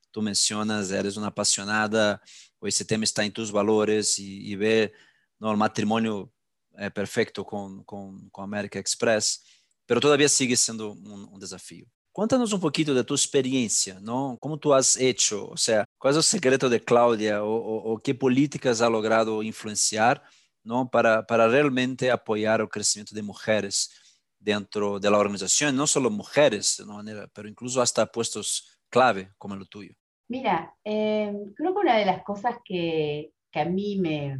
tú 0.10 0.22
mencionas, 0.22 0.90
eres 0.90 1.18
una 1.18 1.28
apasionada, 1.28 2.22
o 2.60 2.68
ese 2.68 2.86
tema 2.86 3.04
está 3.04 3.26
en 3.26 3.34
tus 3.34 3.52
valores 3.52 4.20
y, 4.20 4.50
y 4.50 4.56
ve 4.56 4.94
¿no? 5.38 5.52
el 5.52 5.58
matrimonio 5.58 6.32
eh, 6.78 6.92
perfecto 6.92 7.44
con, 7.44 7.84
con, 7.84 8.30
con, 8.30 8.46
America 8.46 8.80
Express, 8.80 9.44
pero 9.86 10.00
todavía 10.00 10.30
sigue 10.30 10.56
siendo 10.56 10.92
un, 10.92 11.28
un, 11.30 11.40
desafío. 11.42 11.86
Cuéntanos 12.18 12.52
un 12.52 12.60
poquito 12.60 12.96
de 12.96 13.04
tu 13.04 13.14
experiencia, 13.14 14.00
¿no? 14.02 14.40
¿Cómo 14.40 14.58
tú 14.58 14.74
has 14.74 14.98
hecho? 14.98 15.48
O 15.50 15.56
sea, 15.56 15.86
¿cuál 16.00 16.14
es 16.14 16.18
el 16.18 16.24
secreto 16.24 16.68
de 16.68 16.84
Claudia 16.84 17.44
o, 17.44 17.56
o, 17.56 17.94
o 17.94 18.00
qué 18.00 18.16
políticas 18.16 18.82
ha 18.82 18.90
logrado 18.90 19.44
influenciar, 19.44 20.24
¿no? 20.64 20.90
Para, 20.90 21.28
para 21.28 21.48
realmente 21.48 22.10
apoyar 22.10 22.60
el 22.62 22.70
crecimiento 22.70 23.14
de 23.14 23.22
mujeres 23.22 23.92
dentro 24.40 25.00
de 25.00 25.12
la 25.12 25.20
organización, 25.20 25.76
no 25.76 25.86
solo 25.86 26.10
mujeres, 26.10 26.78
de 26.80 26.86
una 26.86 26.96
manera, 26.96 27.30
pero 27.36 27.48
incluso 27.48 27.84
hasta 27.84 28.08
puestos 28.08 28.80
clave 28.90 29.30
como 29.38 29.54
el 29.54 29.70
tuyo. 29.70 29.94
Mira, 30.28 30.76
eh, 30.84 31.32
creo 31.56 31.74
que 31.76 31.80
una 31.82 31.98
de 31.98 32.06
las 32.06 32.24
cosas 32.24 32.56
que, 32.66 33.32
que 33.52 33.60
a 33.60 33.66
mí 33.66 34.00
me, 34.00 34.40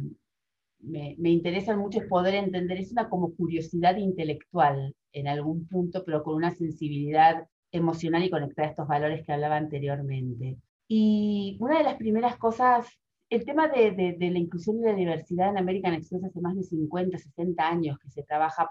me, 0.80 1.14
me 1.16 1.30
interesa 1.30 1.76
mucho 1.76 2.00
es 2.00 2.08
poder 2.08 2.34
entender, 2.34 2.78
es 2.78 2.90
una 2.90 3.08
como 3.08 3.36
curiosidad 3.36 3.96
intelectual 3.98 4.96
en 5.12 5.28
algún 5.28 5.68
punto, 5.68 6.04
pero 6.04 6.24
con 6.24 6.34
una 6.34 6.52
sensibilidad 6.56 7.46
emocional 7.72 8.24
y 8.24 8.30
conectada 8.30 8.68
a 8.68 8.70
estos 8.70 8.88
valores 8.88 9.24
que 9.24 9.32
hablaba 9.32 9.56
anteriormente. 9.56 10.56
Y 10.88 11.56
una 11.60 11.78
de 11.78 11.84
las 11.84 11.96
primeras 11.96 12.36
cosas, 12.36 12.86
el 13.30 13.44
tema 13.44 13.68
de 13.68 14.16
la 14.18 14.38
inclusión 14.38 14.78
y 14.78 14.84
la 14.84 14.94
diversidad 14.94 15.50
en 15.50 15.58
American 15.58 15.94
Express 15.94 16.24
hace 16.24 16.40
más 16.40 16.56
de 16.56 16.62
50, 16.62 17.18
60 17.18 17.68
años 17.68 17.98
que 17.98 18.10
se 18.10 18.22
trabaja 18.22 18.70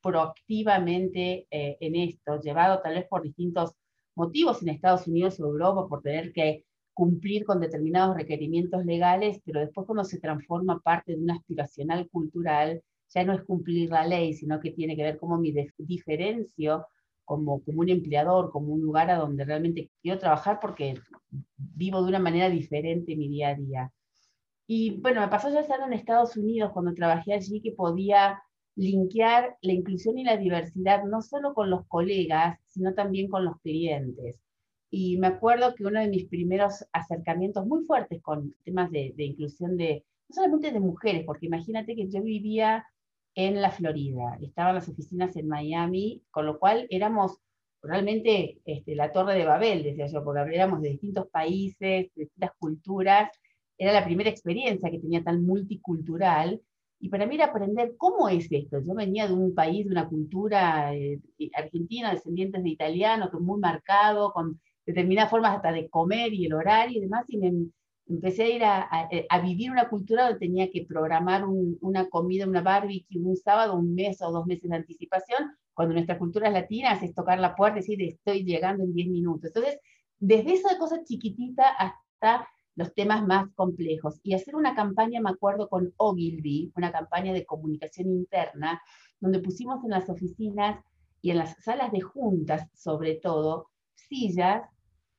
proactivamente 0.00 1.46
eh, 1.50 1.76
en 1.80 1.96
esto, 1.96 2.40
llevado 2.40 2.80
tal 2.82 2.94
vez 2.94 3.06
por 3.08 3.22
distintos 3.22 3.72
motivos 4.14 4.62
en 4.62 4.68
Estados 4.68 5.06
Unidos 5.06 5.40
o 5.40 5.46
Europa, 5.46 5.88
por 5.88 6.02
tener 6.02 6.32
que 6.32 6.64
cumplir 6.92 7.44
con 7.44 7.60
determinados 7.60 8.16
requerimientos 8.16 8.84
legales, 8.84 9.40
pero 9.44 9.60
después 9.60 9.86
cuando 9.86 10.04
se 10.04 10.20
transforma 10.20 10.80
parte 10.80 11.12
de 11.12 11.22
una 11.22 11.34
aspiracional 11.34 12.08
cultural, 12.08 12.82
ya 13.08 13.24
no 13.24 13.32
es 13.32 13.42
cumplir 13.42 13.90
la 13.90 14.06
ley, 14.06 14.34
sino 14.34 14.60
que 14.60 14.70
tiene 14.70 14.96
que 14.96 15.02
ver 15.02 15.18
cómo 15.18 15.38
me 15.38 15.52
diferencio 15.78 16.86
como, 17.24 17.62
como 17.62 17.80
un 17.80 17.88
empleador, 17.88 18.50
como 18.50 18.72
un 18.72 18.82
lugar 18.82 19.10
a 19.10 19.16
donde 19.16 19.44
realmente 19.44 19.90
quiero 20.02 20.18
trabajar 20.18 20.58
porque 20.60 20.94
vivo 21.56 22.02
de 22.02 22.08
una 22.08 22.18
manera 22.18 22.50
diferente 22.50 23.16
mi 23.16 23.28
día 23.28 23.48
a 23.50 23.54
día. 23.54 23.92
Y 24.66 25.00
bueno, 25.00 25.20
me 25.20 25.28
pasó 25.28 25.50
ya 25.50 25.60
estar 25.60 25.80
en 25.80 25.92
Estados 25.92 26.36
Unidos 26.36 26.72
cuando 26.72 26.94
trabajé 26.94 27.34
allí 27.34 27.60
que 27.60 27.72
podía 27.72 28.42
linkear 28.76 29.56
la 29.60 29.72
inclusión 29.72 30.18
y 30.18 30.24
la 30.24 30.36
diversidad 30.36 31.04
no 31.04 31.22
solo 31.22 31.54
con 31.54 31.70
los 31.70 31.86
colegas, 31.86 32.58
sino 32.66 32.94
también 32.94 33.28
con 33.28 33.44
los 33.44 33.60
clientes. 33.60 34.40
Y 34.90 35.18
me 35.18 35.28
acuerdo 35.28 35.74
que 35.74 35.84
uno 35.84 36.00
de 36.00 36.08
mis 36.08 36.28
primeros 36.28 36.84
acercamientos 36.92 37.66
muy 37.66 37.84
fuertes 37.84 38.22
con 38.22 38.54
temas 38.64 38.90
de, 38.90 39.12
de 39.16 39.24
inclusión 39.24 39.76
de, 39.76 40.04
no 40.28 40.34
solamente 40.34 40.72
de 40.72 40.80
mujeres, 40.80 41.24
porque 41.26 41.46
imagínate 41.46 41.94
que 41.94 42.08
yo 42.08 42.22
vivía 42.22 42.86
en 43.34 43.60
la 43.60 43.70
Florida, 43.70 44.38
estaban 44.40 44.74
las 44.74 44.88
oficinas 44.88 45.36
en 45.36 45.48
Miami, 45.48 46.22
con 46.30 46.46
lo 46.46 46.58
cual 46.58 46.86
éramos 46.90 47.38
realmente 47.82 48.60
este, 48.64 48.94
la 48.94 49.12
torre 49.12 49.34
de 49.34 49.44
Babel, 49.44 49.82
decía 49.82 50.06
yo, 50.06 50.24
porque 50.24 50.54
éramos 50.54 50.80
de 50.80 50.90
distintos 50.90 51.28
países, 51.28 51.78
de 51.78 52.10
distintas 52.14 52.52
culturas, 52.58 53.30
era 53.76 53.92
la 53.92 54.04
primera 54.04 54.30
experiencia 54.30 54.90
que 54.90 55.00
tenía 55.00 55.22
tan 55.22 55.44
multicultural, 55.44 56.62
y 57.00 57.08
para 57.10 57.26
mí 57.26 57.34
era 57.34 57.46
aprender 57.46 57.94
cómo 57.98 58.28
es 58.28 58.50
esto. 58.50 58.80
Yo 58.80 58.94
venía 58.94 59.26
de 59.26 59.34
un 59.34 59.54
país, 59.54 59.84
de 59.84 59.90
una 59.90 60.08
cultura 60.08 60.94
eh, 60.94 61.20
argentina, 61.54 62.14
descendientes 62.14 62.62
de 62.62 62.70
italiano, 62.70 63.30
que 63.30 63.36
muy 63.36 63.60
marcado, 63.60 64.32
con 64.32 64.60
determinadas 64.86 65.30
formas 65.30 65.56
hasta 65.56 65.72
de 65.72 65.88
comer 65.90 66.32
y 66.32 66.46
el 66.46 66.54
horario 66.54 66.98
y 66.98 67.00
demás, 67.02 67.26
y 67.28 67.36
me 67.36 67.52
empecé 68.08 68.44
a 68.44 68.48
ir 68.48 68.64
a, 68.64 68.82
a, 68.82 69.08
a 69.30 69.40
vivir 69.40 69.70
una 69.70 69.88
cultura 69.88 70.24
donde 70.24 70.38
tenía 70.38 70.70
que 70.70 70.84
programar 70.86 71.44
un, 71.46 71.78
una 71.80 72.08
comida, 72.08 72.46
una 72.46 72.62
barbecue 72.62 73.20
un 73.20 73.36
sábado, 73.36 73.74
un 73.76 73.94
mes 73.94 74.20
o 74.22 74.30
dos 74.30 74.46
meses 74.46 74.70
de 74.70 74.76
anticipación, 74.76 75.56
cuando 75.72 75.94
nuestra 75.94 76.18
cultura 76.18 76.50
latina 76.50 76.92
es 76.92 77.14
tocar 77.14 77.38
la 77.40 77.54
puerta 77.54 77.78
y 77.78 77.82
decir 77.82 78.02
estoy 78.02 78.44
llegando 78.44 78.84
en 78.84 78.94
10 78.94 79.08
minutos. 79.08 79.46
Entonces, 79.46 79.80
desde 80.18 80.54
esa 80.54 80.78
cosa 80.78 81.02
chiquitita 81.04 81.68
hasta 81.68 82.46
los 82.76 82.94
temas 82.94 83.26
más 83.26 83.48
complejos. 83.54 84.20
Y 84.22 84.34
hacer 84.34 84.56
una 84.56 84.74
campaña, 84.74 85.20
me 85.20 85.30
acuerdo, 85.30 85.68
con 85.68 85.92
Ogilvy, 85.96 86.72
una 86.76 86.92
campaña 86.92 87.32
de 87.32 87.44
comunicación 87.44 88.08
interna, 88.08 88.80
donde 89.20 89.40
pusimos 89.40 89.84
en 89.84 89.90
las 89.90 90.08
oficinas 90.10 90.82
y 91.22 91.30
en 91.30 91.38
las 91.38 91.56
salas 91.62 91.92
de 91.92 92.00
juntas, 92.00 92.68
sobre 92.74 93.14
todo, 93.16 93.70
sillas 93.94 94.68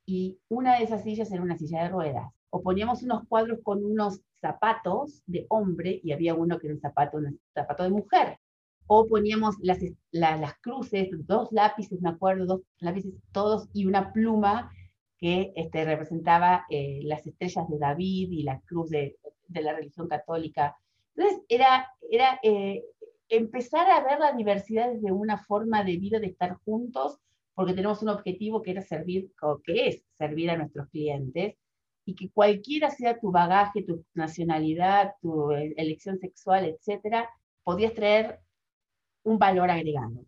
y 0.05 0.37
una 0.49 0.77
de 0.77 0.83
esas 0.83 1.03
sillas 1.03 1.31
era 1.31 1.41
una 1.41 1.57
silla 1.57 1.83
de 1.83 1.89
ruedas. 1.89 2.34
O 2.55 2.61
poníamos 2.61 3.03
unos 3.03 3.27
cuadros 3.27 3.59
con 3.63 3.83
unos 3.83 4.21
zapatos 4.39 5.21
de 5.25 5.45
hombre 5.49 5.99
y 6.01 6.13
había 6.13 6.35
uno 6.35 6.57
que 6.57 6.67
era 6.67 6.75
un 6.75 6.79
zapato, 6.79 7.17
un 7.17 7.37
zapato 7.53 7.83
de 7.83 7.89
mujer. 7.89 8.39
O 8.87 9.07
poníamos 9.07 9.55
las, 9.59 9.79
la, 10.11 10.37
las 10.37 10.53
cruces, 10.61 11.09
dos 11.27 11.51
lápices, 11.51 12.01
me 12.01 12.11
acuerdo, 12.11 12.45
dos 12.45 12.61
lápices 12.79 13.13
todos 13.33 13.67
y 13.73 13.85
una 13.87 14.13
pluma 14.13 14.71
que 15.17 15.51
este, 15.57 15.83
representaba 15.83 16.65
eh, 16.69 17.01
las 17.03 17.27
estrellas 17.27 17.67
de 17.67 17.77
David 17.77 18.31
y 18.31 18.43
la 18.43 18.61
cruz 18.61 18.89
de, 18.89 19.17
de 19.49 19.61
la 19.61 19.73
religión 19.73 20.07
católica. 20.07 20.77
Entonces, 21.13 21.43
era, 21.49 21.91
era 22.09 22.39
eh, 22.41 22.85
empezar 23.27 23.91
a 23.91 24.01
ver 24.01 24.17
la 24.17 24.31
diversidad 24.31 24.93
desde 24.93 25.11
una 25.11 25.39
forma 25.39 25.83
de 25.83 25.97
vida, 25.97 26.19
de 26.19 26.27
estar 26.27 26.55
juntos, 26.63 27.19
porque 27.53 27.73
tenemos 27.73 28.01
un 28.01 28.09
objetivo 28.09 28.61
que 28.61 28.71
era 28.71 28.81
servir, 28.81 29.29
que 29.65 29.87
es 29.89 30.05
servir 30.17 30.51
a 30.51 30.57
nuestros 30.57 30.87
clientes, 30.87 31.57
y 32.05 32.15
que 32.15 32.29
cualquiera 32.29 32.89
sea 32.91 33.19
tu 33.19 33.31
bagaje, 33.31 33.83
tu 33.83 34.05
nacionalidad, 34.13 35.15
tu 35.21 35.51
eh, 35.51 35.73
elección 35.77 36.19
sexual, 36.19 36.65
etcétera, 36.65 37.29
podías 37.63 37.93
traer 37.93 38.39
un 39.23 39.39
valor 39.39 39.71
agregado. 39.71 40.25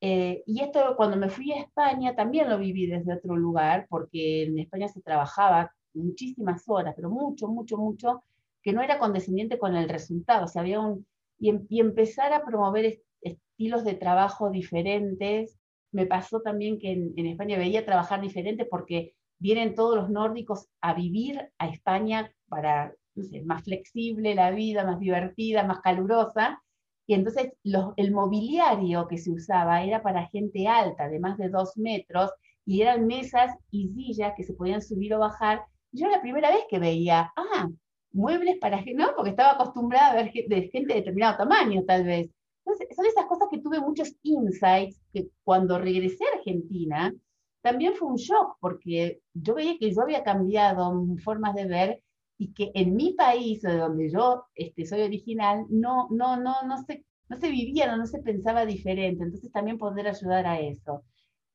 Eh, 0.00 0.42
y 0.46 0.60
esto 0.62 0.96
cuando 0.96 1.16
me 1.16 1.30
fui 1.30 1.52
a 1.52 1.60
España 1.60 2.16
también 2.16 2.50
lo 2.50 2.58
viví 2.58 2.86
desde 2.86 3.14
otro 3.14 3.36
lugar, 3.36 3.86
porque 3.88 4.44
en 4.44 4.58
España 4.58 4.88
se 4.88 5.00
trabajaba 5.00 5.72
muchísimas 5.94 6.64
horas, 6.68 6.94
pero 6.96 7.08
mucho, 7.08 7.48
mucho, 7.48 7.76
mucho, 7.78 8.24
que 8.62 8.72
no 8.72 8.82
era 8.82 8.98
condescendiente 8.98 9.58
con 9.58 9.76
el 9.76 9.88
resultado. 9.88 10.46
O 10.46 10.48
sea, 10.48 10.62
había 10.62 10.80
un, 10.80 11.06
y, 11.38 11.50
em, 11.50 11.66
y 11.68 11.80
empezar 11.80 12.32
a 12.32 12.44
promover 12.44 13.00
estilos 13.20 13.84
de 13.84 13.94
trabajo 13.94 14.50
diferentes, 14.50 15.58
me 15.92 16.06
pasó 16.06 16.40
también 16.40 16.78
que 16.78 16.92
en, 16.92 17.26
España 17.26 17.58
veía 17.58 17.84
trabajar 17.84 18.20
diferente 18.20 18.64
porque 18.64 19.14
vienen 19.42 19.74
todos 19.74 19.96
los 19.96 20.08
nórdicos 20.08 20.68
a 20.80 20.94
vivir 20.94 21.50
a 21.58 21.66
España 21.66 22.32
para, 22.48 22.94
no 23.16 23.24
más 23.44 23.64
flexible 23.64 24.36
la 24.36 24.52
vida, 24.52 24.84
más 24.84 25.00
divertida, 25.00 25.64
más 25.64 25.80
calurosa. 25.80 26.62
Y 27.08 27.14
entonces 27.14 27.52
el 27.96 28.12
mobiliario 28.12 29.08
que 29.08 29.18
se 29.18 29.32
usaba 29.32 29.82
era 29.82 30.00
para 30.00 30.28
gente 30.28 30.68
alta, 30.68 31.08
de 31.08 31.18
más 31.18 31.36
de 31.38 31.48
dos 31.48 31.76
metros, 31.76 32.30
y 32.64 32.82
eran 32.82 33.08
mesas 33.08 33.50
y 33.72 33.88
sillas 33.88 34.34
que 34.36 34.44
se 34.44 34.54
podían 34.54 34.80
subir 34.80 35.12
o 35.14 35.18
bajar. 35.18 35.64
Yo 35.90 36.08
la 36.08 36.22
primera 36.22 36.50
vez 36.50 36.64
que 36.70 36.78
veía, 36.78 37.32
ah, 37.36 37.68
muebles 38.12 38.58
para 38.60 38.78
gente, 38.78 38.94
no, 38.94 39.12
porque 39.16 39.30
estaba 39.30 39.54
acostumbrada 39.54 40.12
a 40.12 40.22
ver 40.22 40.32
de 40.32 40.68
gente 40.68 40.94
de 40.94 41.00
determinado 41.00 41.36
tamaño, 41.38 41.82
tal 41.84 42.04
vez. 42.04 42.30
Entonces, 42.64 42.94
son 42.94 43.06
esas 43.06 43.26
cosas 43.26 43.48
que 43.50 43.58
tuve 43.58 43.80
muchos 43.80 44.14
insights 44.22 45.00
que 45.12 45.26
cuando 45.42 45.80
regresé 45.80 46.24
a 46.26 46.36
Argentina, 46.36 47.12
también 47.62 47.94
fue 47.94 48.08
un 48.08 48.16
shock, 48.16 48.56
porque 48.60 49.20
yo 49.32 49.54
veía 49.54 49.78
que 49.78 49.92
yo 49.94 50.02
había 50.02 50.24
cambiado 50.24 50.92
formas 51.24 51.54
de 51.54 51.66
ver 51.66 52.02
y 52.36 52.52
que 52.52 52.72
en 52.74 52.96
mi 52.96 53.14
país, 53.14 53.62
de 53.62 53.76
donde 53.78 54.10
yo 54.10 54.46
este, 54.54 54.84
soy 54.84 55.02
original, 55.02 55.64
no, 55.70 56.08
no, 56.10 56.36
no, 56.36 56.54
no, 56.66 56.82
se, 56.84 57.04
no 57.28 57.38
se 57.38 57.50
vivía, 57.50 57.96
no, 57.96 58.06
se 58.06 58.20
pensaba 58.20 58.66
diferente. 58.66 59.22
Entonces 59.24 59.52
también 59.52 59.78
poder 59.78 60.08
ayudar 60.08 60.46
a 60.46 60.58
eso. 60.60 61.04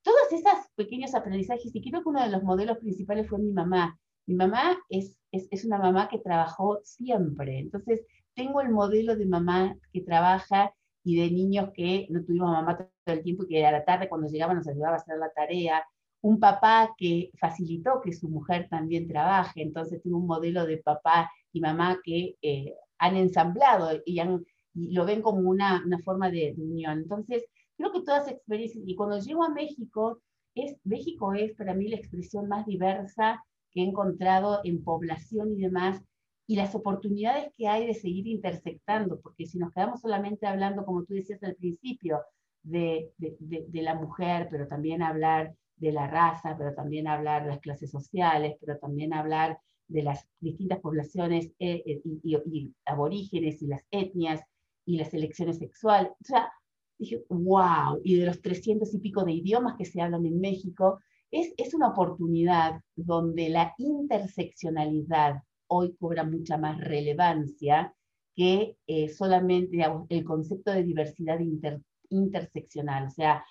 Todos 0.01 0.31
esos 0.31 0.53
pequeños 0.75 1.13
aprendizajes, 1.13 1.75
y 1.75 1.81
creo 1.81 2.01
que 2.01 2.09
uno 2.09 2.23
de 2.23 2.29
los 2.29 2.43
modelos 2.43 2.77
principales 2.77 3.27
fue 3.27 3.39
mi 3.39 3.51
mamá. 3.51 3.99
Mi 4.25 4.35
mamá 4.35 4.77
es, 4.89 5.19
es, 5.31 5.47
es 5.51 5.65
una 5.65 5.77
mamá 5.77 6.07
que 6.07 6.19
trabajó 6.19 6.79
siempre. 6.83 7.59
Entonces 7.59 8.05
tengo 8.33 8.61
el 8.61 8.69
modelo 8.69 9.17
de 9.17 9.25
mamá 9.25 9.75
que 9.91 10.01
trabaja 10.01 10.73
y 11.03 11.17
de 11.17 11.31
niños 11.31 11.71
que 11.73 12.07
no 12.09 12.23
tuvimos 12.23 12.51
mamá 12.51 12.77
todo 12.77 12.89
el 13.05 13.23
tiempo 13.23 13.43
y 13.43 13.47
que 13.47 13.65
a 13.65 13.71
la 13.71 13.83
tarde 13.83 14.09
cuando 14.09 14.27
llegaban 14.27 14.57
nos 14.57 14.67
ayudaba 14.67 14.95
a 14.95 14.99
hacer 14.99 15.17
la 15.17 15.31
tarea, 15.31 15.83
un 16.21 16.39
papá 16.39 16.93
que 16.97 17.31
facilitó 17.39 18.01
que 18.01 18.13
su 18.13 18.29
mujer 18.29 18.67
también 18.69 19.07
trabaje, 19.07 19.61
entonces 19.61 20.01
tiene 20.01 20.17
un 20.17 20.27
modelo 20.27 20.65
de 20.65 20.77
papá 20.77 21.31
y 21.51 21.61
mamá 21.61 21.99
que 22.03 22.35
eh, 22.41 22.73
han 22.97 23.15
ensamblado 23.15 24.01
y, 24.05 24.19
lo 24.73 25.05
ven 25.05 25.21
como 25.21 25.39
una, 25.49 25.83
forma 26.03 26.29
de, 26.29 26.53
unión. 26.57 26.99
Entonces, 26.99 27.45
creo 27.77 27.91
que 27.91 28.01
todas 28.01 28.27
experiencias, 28.27 28.83
y 28.85 28.95
cuando 28.95 29.19
llego 29.19 29.43
a 29.43 29.49
México, 29.49 30.21
es, 30.53 30.75
México 30.83 31.33
es 31.33 31.53
para 31.55 31.73
mí 31.73 31.87
la 31.87 31.97
expresión 31.97 32.47
más 32.47 32.65
diversa 32.65 33.43
que 33.71 33.81
he 33.81 33.83
encontrado 33.83 34.61
en 34.63 34.83
población 34.83 35.51
y 35.53 35.61
demás, 35.61 36.01
y 36.45 36.55
las 36.55 36.75
oportunidades 36.75 37.51
que 37.57 37.67
hay 37.67 37.87
de 37.87 37.93
seguir 37.93 38.27
intersectando, 38.27 39.19
porque 39.19 39.45
si 39.45 39.57
nos 39.57 39.73
quedamos 39.73 40.01
solamente 40.01 40.45
hablando, 40.45 40.85
como 40.85 41.03
tú 41.03 41.13
decías 41.13 41.43
al 41.43 41.55
principio, 41.55 42.21
de, 42.63 43.13
de 43.17 43.81
la 43.81 43.95
mujer, 43.95 44.49
pero 44.51 44.67
también 44.67 45.01
hablar 45.01 45.53
de 45.77 45.91
la 45.91 46.07
raza, 46.07 46.55
pero 46.57 46.73
también 46.73 47.07
hablar 47.07 47.43
de 47.43 47.49
las 47.49 47.59
clases 47.59 47.91
sociales, 47.91 48.55
pero 48.59 48.77
también 48.77 49.13
hablar 49.13 49.59
de 49.87 50.03
las 50.03 50.27
distintas 50.39 50.79
poblaciones 50.79 51.51
eh, 51.59 51.83
eh, 51.85 52.01
y, 52.23 52.73
aborígenes 52.85 53.61
y 53.61 53.67
las 53.67 53.85
etnias 53.91 54.41
y 54.85 54.97
las 54.97 55.13
elecciones 55.13 55.57
sexuales. 55.59 56.11
O 56.11 56.23
sea, 56.23 56.51
dije, 56.97 57.23
wow, 57.29 57.99
y 58.03 58.15
de 58.15 58.25
los 58.25 58.41
300 58.41 58.93
y 58.93 58.99
pico 58.99 59.23
de 59.23 59.33
idiomas 59.33 59.75
que 59.77 59.85
se 59.85 60.01
hablan 60.01 60.25
en 60.25 60.39
México, 60.39 60.99
es, 61.31 61.53
es 61.57 61.73
una 61.73 61.89
oportunidad 61.89 62.81
donde 62.95 63.49
la 63.49 63.73
interseccionalidad 63.77 65.43
hoy 65.67 65.95
cobra 65.97 66.23
mucha 66.23 66.57
más 66.57 66.79
relevancia 66.79 67.93
que 68.35 68.77
eh, 68.87 69.09
solamente 69.09 69.83
el 70.09 70.23
concepto 70.23 70.71
de 70.71 70.83
diversidad 70.83 71.39
interseccional. 72.09 73.07
O 73.07 73.09
sea, 73.09 73.43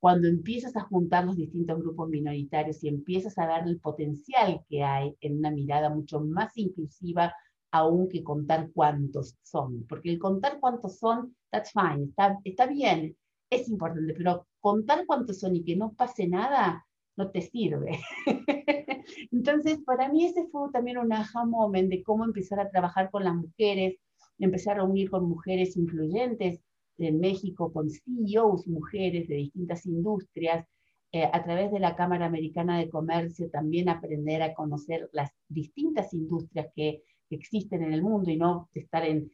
cuando 0.00 0.28
empiezas 0.28 0.74
a 0.76 0.80
juntar 0.80 1.26
los 1.26 1.36
distintos 1.36 1.78
grupos 1.78 2.08
minoritarios 2.08 2.82
y 2.82 2.88
empiezas 2.88 3.38
a 3.38 3.46
dar 3.46 3.68
el 3.68 3.78
potencial 3.78 4.64
que 4.68 4.82
hay 4.82 5.14
en 5.20 5.38
una 5.38 5.50
mirada 5.50 5.90
mucho 5.90 6.20
más 6.20 6.56
inclusiva, 6.56 7.34
aún 7.70 8.08
que 8.08 8.24
contar 8.24 8.70
cuántos 8.72 9.36
son. 9.42 9.86
Porque 9.86 10.10
el 10.10 10.18
contar 10.18 10.58
cuántos 10.58 10.98
son, 10.98 11.36
that's 11.50 11.72
fine, 11.72 12.04
está, 12.04 12.38
está 12.44 12.66
bien, 12.66 13.14
es 13.50 13.68
importante, 13.68 14.14
pero 14.14 14.46
contar 14.58 15.04
cuántos 15.06 15.38
son 15.38 15.56
y 15.56 15.64
que 15.64 15.76
no 15.76 15.92
pase 15.92 16.26
nada, 16.26 16.86
no 17.16 17.30
te 17.30 17.42
sirve. 17.42 18.00
Entonces, 19.32 19.80
para 19.84 20.08
mí 20.08 20.24
ese 20.24 20.46
fue 20.48 20.70
también 20.72 20.98
un 20.98 21.12
aha 21.12 21.44
moment 21.44 21.90
de 21.90 22.02
cómo 22.02 22.24
empezar 22.24 22.58
a 22.58 22.70
trabajar 22.70 23.10
con 23.10 23.24
las 23.24 23.34
mujeres, 23.34 23.98
empezar 24.38 24.78
a 24.78 24.84
unir 24.84 25.10
con 25.10 25.28
mujeres 25.28 25.76
influyentes, 25.76 26.60
en 27.06 27.20
México 27.20 27.72
con 27.72 27.88
CEOs, 27.90 28.66
mujeres 28.66 29.28
de 29.28 29.36
distintas 29.36 29.86
industrias, 29.86 30.66
eh, 31.12 31.24
a 31.24 31.42
través 31.42 31.72
de 31.72 31.80
la 31.80 31.96
Cámara 31.96 32.26
Americana 32.26 32.78
de 32.78 32.88
Comercio 32.88 33.50
también 33.50 33.88
aprender 33.88 34.42
a 34.42 34.54
conocer 34.54 35.10
las 35.12 35.32
distintas 35.48 36.14
industrias 36.14 36.68
que, 36.74 37.02
existen 37.32 37.84
en 37.84 37.92
el 37.92 38.02
mundo 38.02 38.28
y 38.28 38.36
no 38.36 38.68
estar 38.74 39.04
en, 39.04 39.30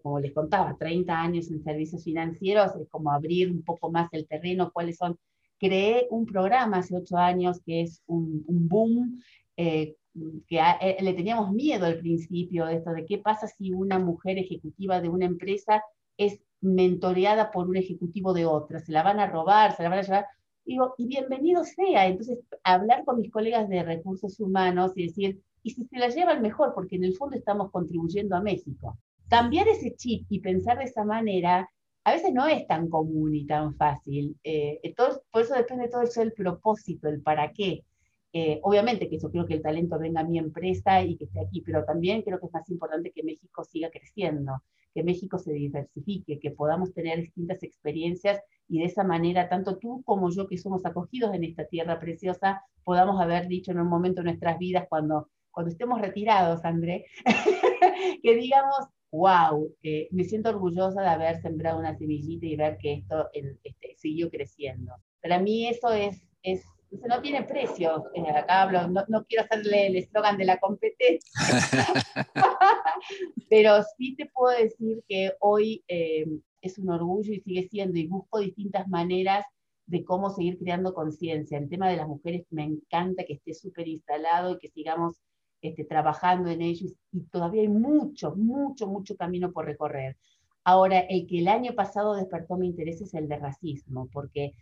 como 0.00 0.20
les 0.20 0.32
contaba, 0.32 0.76
30 0.78 1.12
años 1.12 1.50
en 1.50 1.60
servicios 1.64 2.04
financieros, 2.04 2.76
es 2.76 2.88
como 2.88 3.10
abrir 3.10 3.50
un 3.50 3.64
poco 3.64 3.90
más 3.90 4.08
el 4.12 4.28
terreno, 4.28 4.70
cuáles 4.72 4.96
son. 4.96 5.18
Creé 5.58 6.06
un 6.10 6.24
programa 6.24 6.76
hace 6.76 6.96
ocho 6.96 7.16
años 7.16 7.60
que 7.66 7.80
es 7.80 8.00
un, 8.06 8.44
boom, 8.46 9.20
eh, 9.56 9.96
que 10.46 10.58
eh, 10.58 10.98
le 11.00 11.14
teníamos 11.14 11.50
miedo 11.50 11.86
al 11.86 11.98
principio 11.98 12.66
de 12.66 12.76
esto, 12.76 12.92
de 12.92 13.06
qué 13.06 13.18
pasa 13.18 13.48
si 13.48 13.72
una 13.72 13.98
mujer 13.98 14.38
ejecutiva 14.38 15.00
de 15.00 15.08
una 15.08 15.26
empresa 15.26 15.82
es 16.16 16.40
mentoreada 16.62 17.50
por 17.50 17.68
un 17.68 17.76
ejecutivo 17.76 18.32
de 18.32 18.46
otra, 18.46 18.80
se 18.80 18.92
la 18.92 19.02
van 19.02 19.20
a 19.20 19.26
robar, 19.26 19.76
se 19.76 19.82
la 19.82 19.90
van 19.90 19.98
a 19.98 20.02
llevar. 20.02 20.26
Y 20.64 20.78
bienvenido 21.06 21.64
sea. 21.64 22.06
Entonces, 22.06 22.38
hablar 22.62 23.04
con 23.04 23.20
mis 23.20 23.30
colegas 23.30 23.68
de 23.68 23.82
recursos 23.82 24.38
humanos 24.40 24.92
y 24.94 25.08
decir, 25.08 25.40
y 25.62 25.70
si 25.70 25.84
se 25.84 25.98
la 25.98 26.08
llevan 26.08 26.40
mejor, 26.40 26.72
porque 26.74 26.96
en 26.96 27.04
el 27.04 27.16
fondo 27.16 27.36
estamos 27.36 27.70
contribuyendo 27.70 28.36
a 28.36 28.40
México. 28.40 28.96
Cambiar 29.28 29.68
ese 29.68 29.94
chip 29.96 30.26
y 30.28 30.40
pensar 30.40 30.78
de 30.78 30.84
esa 30.84 31.04
manera 31.04 31.68
a 32.04 32.12
veces 32.12 32.32
no 32.32 32.46
es 32.46 32.66
tan 32.66 32.88
común 32.88 33.34
y 33.34 33.46
tan 33.46 33.74
fácil. 33.76 34.36
Eh, 34.42 34.80
por 35.30 35.42
eso 35.42 35.54
depende 35.54 35.88
todo 35.88 36.02
eso 36.02 36.20
del 36.20 36.32
propósito, 36.32 37.08
el 37.08 37.22
para 37.22 37.52
qué. 37.52 37.84
Eh, 38.32 38.60
obviamente 38.62 39.08
que 39.08 39.18
yo 39.18 39.30
quiero 39.30 39.46
que 39.46 39.54
el 39.54 39.62
talento 39.62 39.98
venga 39.98 40.20
a 40.22 40.24
mi 40.24 40.38
empresa 40.38 41.02
y 41.02 41.16
que 41.16 41.24
esté 41.24 41.40
aquí, 41.40 41.60
pero 41.60 41.84
también 41.84 42.22
creo 42.22 42.40
que 42.40 42.46
es 42.46 42.52
más 42.52 42.68
importante 42.70 43.12
que 43.12 43.22
México 43.22 43.62
siga 43.64 43.90
creciendo 43.90 44.62
que 44.94 45.02
México 45.02 45.38
se 45.38 45.52
diversifique, 45.52 46.38
que 46.38 46.50
podamos 46.50 46.92
tener 46.92 47.20
distintas 47.20 47.62
experiencias 47.62 48.40
y 48.68 48.80
de 48.80 48.86
esa 48.86 49.04
manera, 49.04 49.48
tanto 49.48 49.78
tú 49.78 50.02
como 50.04 50.30
yo 50.30 50.46
que 50.46 50.58
somos 50.58 50.84
acogidos 50.86 51.34
en 51.34 51.44
esta 51.44 51.66
tierra 51.66 51.98
preciosa, 51.98 52.62
podamos 52.84 53.20
haber 53.20 53.48
dicho 53.48 53.70
en 53.70 53.80
un 53.80 53.88
momento 53.88 54.20
de 54.20 54.26
nuestras 54.26 54.58
vidas, 54.58 54.86
cuando, 54.88 55.28
cuando 55.50 55.70
estemos 55.70 56.00
retirados, 56.00 56.64
André, 56.64 57.06
que 58.22 58.34
digamos, 58.34 58.88
wow, 59.10 59.74
eh, 59.82 60.08
me 60.10 60.24
siento 60.24 60.50
orgullosa 60.50 61.02
de 61.02 61.08
haber 61.08 61.40
sembrado 61.42 61.78
una 61.78 61.96
semillita 61.96 62.46
y 62.46 62.56
ver 62.56 62.78
que 62.78 62.94
esto 62.94 63.28
este, 63.32 63.94
siguió 63.96 64.30
creciendo. 64.30 64.94
Para 65.20 65.38
mí 65.38 65.68
eso 65.68 65.92
es, 65.92 66.22
es 66.42 66.64
no 67.08 67.20
tiene 67.20 67.42
precio. 67.44 68.04
Acá 68.36 68.62
hablo, 68.62 68.88
no, 68.88 69.24
quiero 69.24 69.44
hacerle 69.44 69.86
el 69.86 69.96
eslogan 69.96 70.36
de 70.36 70.44
la 70.44 70.58
competencia, 70.58 71.30
pero 73.48 73.82
sí 73.96 74.14
te 74.16 74.26
puedo 74.26 74.56
decir 74.56 75.02
que 75.08 75.32
hoy 75.40 75.84
eh, 75.88 76.26
es 76.60 76.78
un 76.78 76.90
orgullo 76.90 77.32
y 77.32 77.40
sigue 77.40 77.68
siendo, 77.68 77.98
y 77.98 78.06
busco 78.06 78.40
distintas 78.40 78.88
maneras 78.88 79.44
de 79.86 80.04
cómo 80.04 80.30
seguir 80.30 80.58
creando 80.58 80.94
conciencia. 80.94 81.58
El 81.58 81.68
tema 81.68 81.88
de 81.88 81.96
las 81.96 82.08
mujeres 82.08 82.46
me 82.50 82.64
encanta 82.64 83.24
que 83.24 83.34
esté 83.34 83.54
súper 83.54 83.88
instalado 83.88 84.52
y 84.52 84.58
que 84.58 84.68
sigamos 84.68 85.20
este, 85.60 85.84
trabajando 85.84 86.50
en 86.50 86.62
ello, 86.62 86.88
y 87.12 87.20
todavía 87.24 87.62
hay 87.62 87.68
mucho, 87.68 88.34
mucho, 88.34 88.86
mucho 88.86 89.16
camino 89.16 89.52
por 89.52 89.66
recorrer. 89.66 90.16
Ahora, 90.64 91.00
el 91.00 91.26
que 91.26 91.40
el 91.40 91.48
año 91.48 91.74
pasado 91.74 92.14
despertó 92.14 92.56
mi 92.56 92.68
interés 92.68 93.00
es 93.00 93.14
el 93.14 93.28
de 93.28 93.36
racismo, 93.36 94.08
porque 94.12 94.54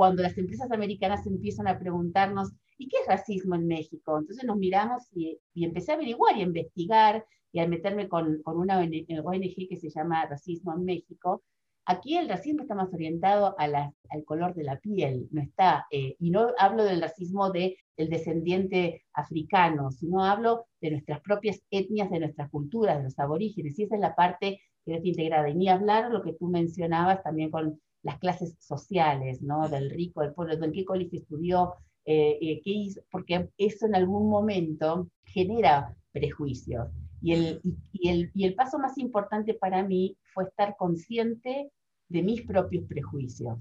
cuando 0.00 0.22
las 0.22 0.38
empresas 0.38 0.72
americanas 0.72 1.26
empiezan 1.26 1.68
a 1.68 1.78
preguntarnos, 1.78 2.52
¿y 2.78 2.88
qué 2.88 2.96
es 3.02 3.06
racismo 3.06 3.54
en 3.54 3.66
México? 3.66 4.18
Entonces 4.18 4.46
nos 4.46 4.56
miramos 4.56 5.02
y, 5.12 5.38
empecé 5.54 5.92
a 5.92 5.96
averiguar 5.96 6.38
y 6.38 6.40
a 6.40 6.44
investigar 6.44 7.26
y 7.52 7.60
a 7.60 7.68
meterme 7.68 8.08
con, 8.08 8.42
con 8.42 8.56
una 8.56 8.78
ONG 8.78 9.68
que 9.68 9.76
se 9.76 9.90
llama 9.90 10.24
Racismo 10.24 10.72
en 10.72 10.86
México. 10.86 11.42
Aquí 11.84 12.16
el 12.16 12.30
racismo 12.30 12.62
está 12.62 12.74
más 12.74 12.90
orientado 12.94 13.54
al 13.58 14.24
color 14.24 14.54
de 14.54 14.64
la 14.64 14.78
piel, 14.78 15.28
no 15.32 15.42
está, 15.42 15.84
eh, 15.90 16.16
y 16.18 16.30
no 16.30 16.46
hablo 16.56 16.84
del 16.84 17.02
racismo 17.02 17.50
del 17.50 17.76
el 17.98 18.08
descendiente 18.08 19.04
africano, 19.12 19.90
sino 19.90 20.24
hablo 20.24 20.64
de 20.80 20.92
nuestras 20.92 21.20
propias 21.20 21.60
etnias, 21.70 22.10
de 22.10 22.20
nuestras 22.20 22.48
culturas, 22.48 22.96
de 22.96 23.04
los 23.04 23.18
aborígenes, 23.18 23.78
y 23.78 23.82
esa 23.82 23.96
es 23.96 24.00
la 24.00 24.14
parte 24.14 24.62
que 24.86 24.94
es 24.94 25.04
integrada. 25.04 25.50
Y 25.50 25.56
ni 25.56 25.68
hablar 25.68 26.10
lo 26.10 26.22
que 26.22 26.32
tú 26.32 26.46
mencionabas 26.46 27.22
también 27.22 27.50
con 27.50 27.78
las 28.02 28.18
clases 28.18 28.56
sociales, 28.58 29.42
¿no? 29.42 29.68
Del 29.68 29.90
rico, 29.90 30.22
del 30.22 30.34
pobre, 30.34 30.54
en 30.54 30.72
qué 30.72 30.84
colegio 30.84 31.18
estudió, 31.18 31.74
eh, 32.04 32.38
eh, 32.40 32.60
qué 32.64 32.70
hizo, 32.70 33.02
porque 33.10 33.50
eso 33.58 33.86
en 33.86 33.94
algún 33.94 34.28
momento 34.28 35.08
genera 35.24 35.94
prejuicios. 36.12 36.88
Y 37.22 37.34
el, 37.34 37.60
y, 37.92 38.08
el, 38.08 38.30
y 38.34 38.44
el 38.46 38.54
paso 38.54 38.78
más 38.78 38.96
importante 38.98 39.54
para 39.54 39.82
mí 39.82 40.16
fue 40.32 40.44
estar 40.44 40.76
consciente 40.76 41.70
de 42.08 42.22
mis 42.22 42.42
propios 42.42 42.84
prejuicios 42.86 43.58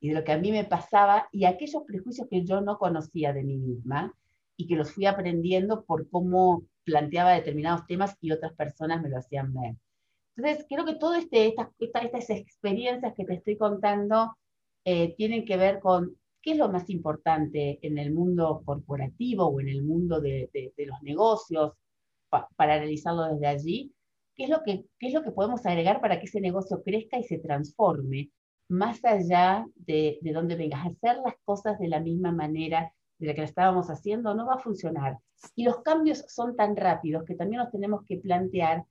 y 0.00 0.10
de 0.10 0.14
lo 0.14 0.24
que 0.24 0.32
a 0.32 0.38
mí 0.38 0.52
me 0.52 0.64
pasaba 0.64 1.28
y 1.32 1.44
aquellos 1.44 1.82
prejuicios 1.86 2.28
que 2.30 2.44
yo 2.44 2.60
no 2.60 2.78
conocía 2.78 3.32
de 3.32 3.42
mí 3.42 3.56
misma 3.56 4.14
y 4.56 4.66
que 4.66 4.76
los 4.76 4.92
fui 4.92 5.06
aprendiendo 5.06 5.84
por 5.84 6.08
cómo 6.10 6.64
planteaba 6.84 7.32
determinados 7.32 7.86
temas 7.86 8.16
y 8.20 8.32
otras 8.32 8.52
personas 8.54 9.02
me 9.02 9.08
lo 9.08 9.18
hacían 9.18 9.52
ver. 9.52 9.76
Entonces, 10.38 10.66
creo 10.68 10.84
que 10.84 10.94
todas 10.94 11.24
este, 11.24 11.48
estas, 11.80 12.30
experiencias 12.30 13.12
que 13.16 13.24
te 13.24 13.34
estoy 13.34 13.58
contando 13.58 14.36
eh, 14.84 15.16
tienen 15.16 15.44
que 15.44 15.56
ver 15.56 15.80
con 15.80 16.16
qué 16.40 16.52
es 16.52 16.58
lo 16.58 16.68
más 16.68 16.88
importante 16.90 17.80
en 17.82 17.98
el 17.98 18.12
mundo 18.12 18.62
corporativo 18.64 19.46
o 19.46 19.60
en 19.60 19.68
el 19.68 19.82
mundo 19.82 20.20
de, 20.20 20.48
los 20.76 21.02
negocios, 21.02 21.72
para 22.30 22.74
analizarlo 22.74 23.24
desde 23.24 23.46
allí, 23.48 23.92
qué 24.36 24.44
es, 24.44 24.50
lo 24.50 24.62
que, 24.62 24.84
qué 25.00 25.08
es 25.08 25.12
lo 25.14 25.24
que 25.24 25.32
podemos 25.32 25.66
agregar 25.66 26.00
para 26.00 26.20
que 26.20 26.26
ese 26.26 26.40
negocio 26.40 26.84
crezca 26.84 27.18
y 27.18 27.24
se 27.24 27.38
transforme, 27.38 28.30
más 28.68 29.04
allá 29.04 29.66
de, 29.74 30.20
de 30.22 30.32
dónde 30.32 30.54
vengas. 30.54 30.86
Hacer 30.86 31.16
las 31.16 31.34
cosas 31.44 31.80
de 31.80 31.88
la 31.88 31.98
misma 31.98 32.30
manera 32.30 32.92
de 33.18 33.26
la 33.26 33.34
que 33.34 33.40
la 33.40 33.48
estábamos 33.48 33.88
haciendo 33.90 34.34
no 34.36 34.46
va 34.46 34.54
a 34.54 34.58
funcionar. 34.58 35.18
Y 35.56 35.64
los 35.64 35.82
cambios 35.82 36.24
son 36.28 36.54
tan 36.54 36.76
rápidos 36.76 37.24
que 37.24 37.34
también 37.34 37.60
nos 37.60 37.72
tenemos 37.72 38.04
que 38.06 38.18
plantear 38.18 38.84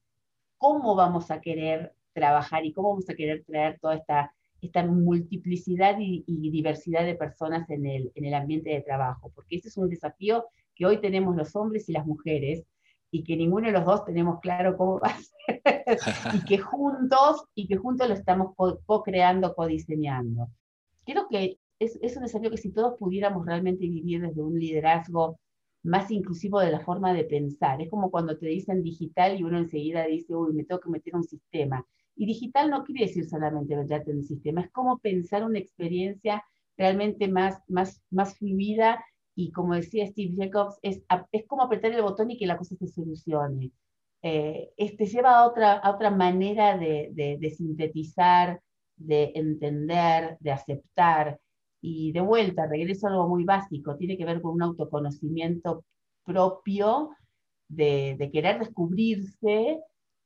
cómo 0.58 0.96
vamos 0.96 1.32
a 1.32 1.42
querer 1.42 1.94
trabajar 2.14 2.66
y 2.66 2.74
cómo 2.74 2.90
vamos 2.90 3.10
a 3.10 3.16
querer 3.16 3.44
traer 3.46 3.80
toda 3.80 3.96
esta, 3.96 4.34
esta 4.62 4.84
multiplicidad 4.84 5.98
y, 6.00 6.24
diversidad 6.50 7.06
de 7.06 7.16
personas 7.16 7.70
en 7.70 7.86
el, 7.86 8.12
en 8.16 8.26
el 8.26 8.34
ambiente 8.34 8.72
de 8.72 8.82
trabajo, 8.82 9.32
porque 9.36 9.58
ese 9.58 9.70
es 9.70 9.78
un 9.78 9.90
desafío 9.90 10.46
que 10.76 10.86
hoy 10.86 11.00
tenemos 11.00 11.36
los 11.36 11.56
hombres 11.56 11.88
y 11.90 11.94
las 11.94 12.06
mujeres 12.06 12.64
y 13.12 13.24
que 13.24 13.38
ninguno 13.38 13.68
de 13.68 13.74
los 13.74 13.86
dos 13.86 14.06
tenemos 14.06 14.40
claro 14.42 14.76
cómo 14.78 15.00
va 15.00 15.10
a 15.10 15.20
ser 15.20 15.62
y 16.34 16.46
que 16.46 16.58
juntos 16.58 17.46
y 17.56 17.68
que 17.68 17.78
juntos 17.78 18.08
lo 18.08 18.14
estamos 18.14 18.54
co-creando, 18.56 19.56
co-diseñando. 19.56 20.48
Quiero 21.06 21.28
que 21.30 21.58
es, 21.80 21.98
es 22.02 22.18
un 22.18 22.24
desafío 22.24 22.52
que 22.52 22.58
si 22.58 22.72
todos 22.72 22.98
pudiéramos 22.98 23.46
realmente 23.46 23.88
vivir 23.88 24.22
desde 24.22 24.42
un 24.42 24.60
liderazgo 24.60 25.40
más 25.88 26.12
inclusivo 26.12 26.60
de 26.60 26.72
la 26.72 26.82
forma 26.82 27.14
de 27.14 27.24
pensar. 27.24 27.82
Es 27.82 27.90
como 27.90 28.12
cuando 28.12 28.38
te 28.38 28.48
dicen 28.48 28.84
digital 28.84 29.40
y 29.40 29.44
uno 29.44 29.58
enseguida 29.58 30.06
dice, 30.06 30.36
uy, 30.36 30.54
me 30.54 30.64
tengo 30.66 30.82
que 30.82 30.90
meter 30.90 31.16
un 31.16 31.24
sistema. 31.24 31.86
Y 32.16 32.26
digital 32.26 32.70
no 32.70 32.84
quiere 32.84 33.06
decir 33.06 33.28
solamente 33.30 33.76
meterte 33.76 34.12
en 34.12 34.18
un 34.18 34.24
sistema, 34.26 34.62
es 34.62 34.72
como 34.72 34.98
pensar 35.00 35.44
una 35.44 35.60
experiencia 35.60 36.44
realmente 36.78 37.28
más, 37.28 37.62
más, 37.68 38.02
más 38.10 38.38
fluida 38.38 39.04
y 39.36 39.52
como 39.52 39.76
decía 39.76 40.08
Steve 40.08 40.34
Jacobs, 40.36 40.78
es, 40.82 41.04
es 41.32 41.46
como 41.48 41.64
apretar 41.64 41.92
el 41.94 42.02
botón 42.02 42.32
y 42.32 42.38
que 42.38 42.48
la 42.48 42.58
cosa 42.58 42.76
se 42.76 42.88
solucione. 42.88 43.72
Eh, 44.24 44.72
este 44.78 45.06
lleva 45.06 45.38
a 45.38 45.48
otra, 45.48 45.74
a 45.74 45.92
otra 45.92 46.10
manera 46.10 46.78
de, 46.78 47.12
de, 47.14 47.38
de 47.40 47.50
sintetizar, 47.52 48.62
de 48.96 49.32
entender, 49.36 50.38
de 50.40 50.52
aceptar. 50.52 51.40
Y 51.82 52.12
de 52.12 52.22
vuelta, 52.22 52.66
regreso 52.66 53.08
a 53.08 53.12
algo 53.12 53.28
muy 53.28 53.44
básico, 53.44 53.96
tiene 53.96 54.18
que 54.18 54.26
ver 54.26 54.42
con 54.42 54.54
un 54.54 54.64
autoconocimiento 54.64 55.86
propio 56.24 57.12
de, 57.70 58.30
querer 58.32 58.60
descubrirse 58.60 59.80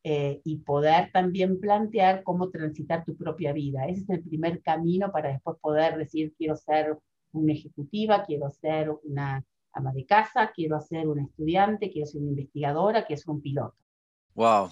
eh, 0.04 0.42
y 0.44 0.58
poder 0.58 1.12
también 1.12 1.60
plantear 1.60 2.24
cómo 2.24 2.50
transitar 2.50 3.06
tu 3.06 3.16
propia 3.16 3.54
vida. 3.54 3.86
Ese 3.86 4.02
es 4.02 4.10
el 4.10 4.24
primer 4.24 4.62
camino 4.62 5.12
para 5.12 5.30
después 5.30 5.58
poder 5.62 5.98
decir, 5.98 6.34
quiero 6.38 6.56
ser 6.56 6.98
una 7.34 7.54
ejecutiva, 7.54 8.24
quiero 8.26 8.50
ser 8.50 8.92
una 9.04 9.44
ama 9.74 9.94
de 9.94 10.06
casa, 10.06 10.52
quiero 10.54 10.80
ser 10.82 11.08
una 11.08 11.24
estudiante, 11.24 11.92
quiero 11.92 12.08
ser 12.08 12.22
una 12.22 12.32
investigadora, 12.32 13.06
quiero 13.06 13.22
ser 13.22 13.30
un 13.30 13.42
piloto. 13.42 13.76
Wow, 14.34 14.70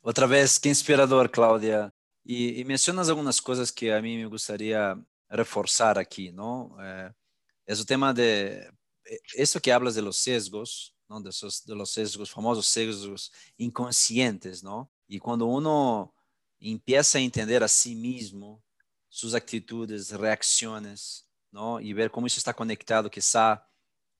otra 0.00 0.26
vez, 0.26 0.58
qué 0.58 0.68
inspirador, 0.68 1.30
Claudia. 1.30 1.90
Y 2.24 2.62
mencionas 2.64 3.08
algunas 3.08 3.42
cosas 3.42 3.72
que 3.72 3.92
a 3.92 4.00
mí 4.00 4.16
me 4.16 4.26
gustaría 4.26 4.96
reforzar 5.36 5.98
aquí, 5.98 6.32
¿no? 6.32 6.76
Eh, 6.80 7.12
es 7.66 7.80
el 7.80 7.86
tema 7.86 8.12
de, 8.12 8.70
eh, 9.04 9.18
esto 9.34 9.60
que 9.60 9.72
hablas 9.72 9.94
de 9.94 10.02
los 10.02 10.16
sesgos, 10.16 10.94
de, 11.08 11.28
esos, 11.30 11.64
de 11.66 11.74
los 11.74 11.90
sesgos, 11.90 12.30
famosos 12.30 12.66
sesgos 12.66 13.30
inconscientes, 13.58 14.62
¿no? 14.62 14.90
Y 15.06 15.18
cuando 15.18 15.46
uno 15.46 16.14
empieza 16.58 17.18
a 17.18 17.20
entender 17.20 17.62
a 17.62 17.68
sí 17.68 17.94
mismo, 17.94 18.62
sus 19.08 19.34
actitudes, 19.34 20.10
reacciones, 20.10 21.28
¿no? 21.50 21.80
Y 21.80 21.92
ver 21.92 22.10
cómo 22.10 22.26
eso 22.26 22.38
está 22.38 22.54
conectado, 22.54 23.10
quizá, 23.10 23.66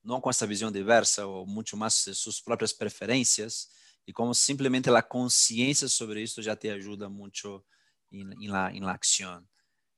no 0.03 0.20
con 0.20 0.31
esa 0.31 0.46
visión 0.46 0.72
diversa 0.72 1.27
o 1.27 1.46
mucho 1.46 1.77
más 1.77 2.05
de 2.05 2.14
sus 2.14 2.42
propias 2.42 2.75
preferencias, 2.75 3.70
y 4.05 4.12
como 4.12 4.35
simplemente 4.35 4.90
la 4.90 5.07
conciencia 5.07 5.88
sobre 5.88 6.22
esto 6.22 6.42
ya 6.42 6.57
te 6.57 6.70
ayuda 6.70 7.09
mucho 7.09 7.64
en, 8.11 8.33
en, 8.33 8.51
la, 8.51 8.70
en 8.70 8.85
la 8.85 8.92
acción. 8.92 9.48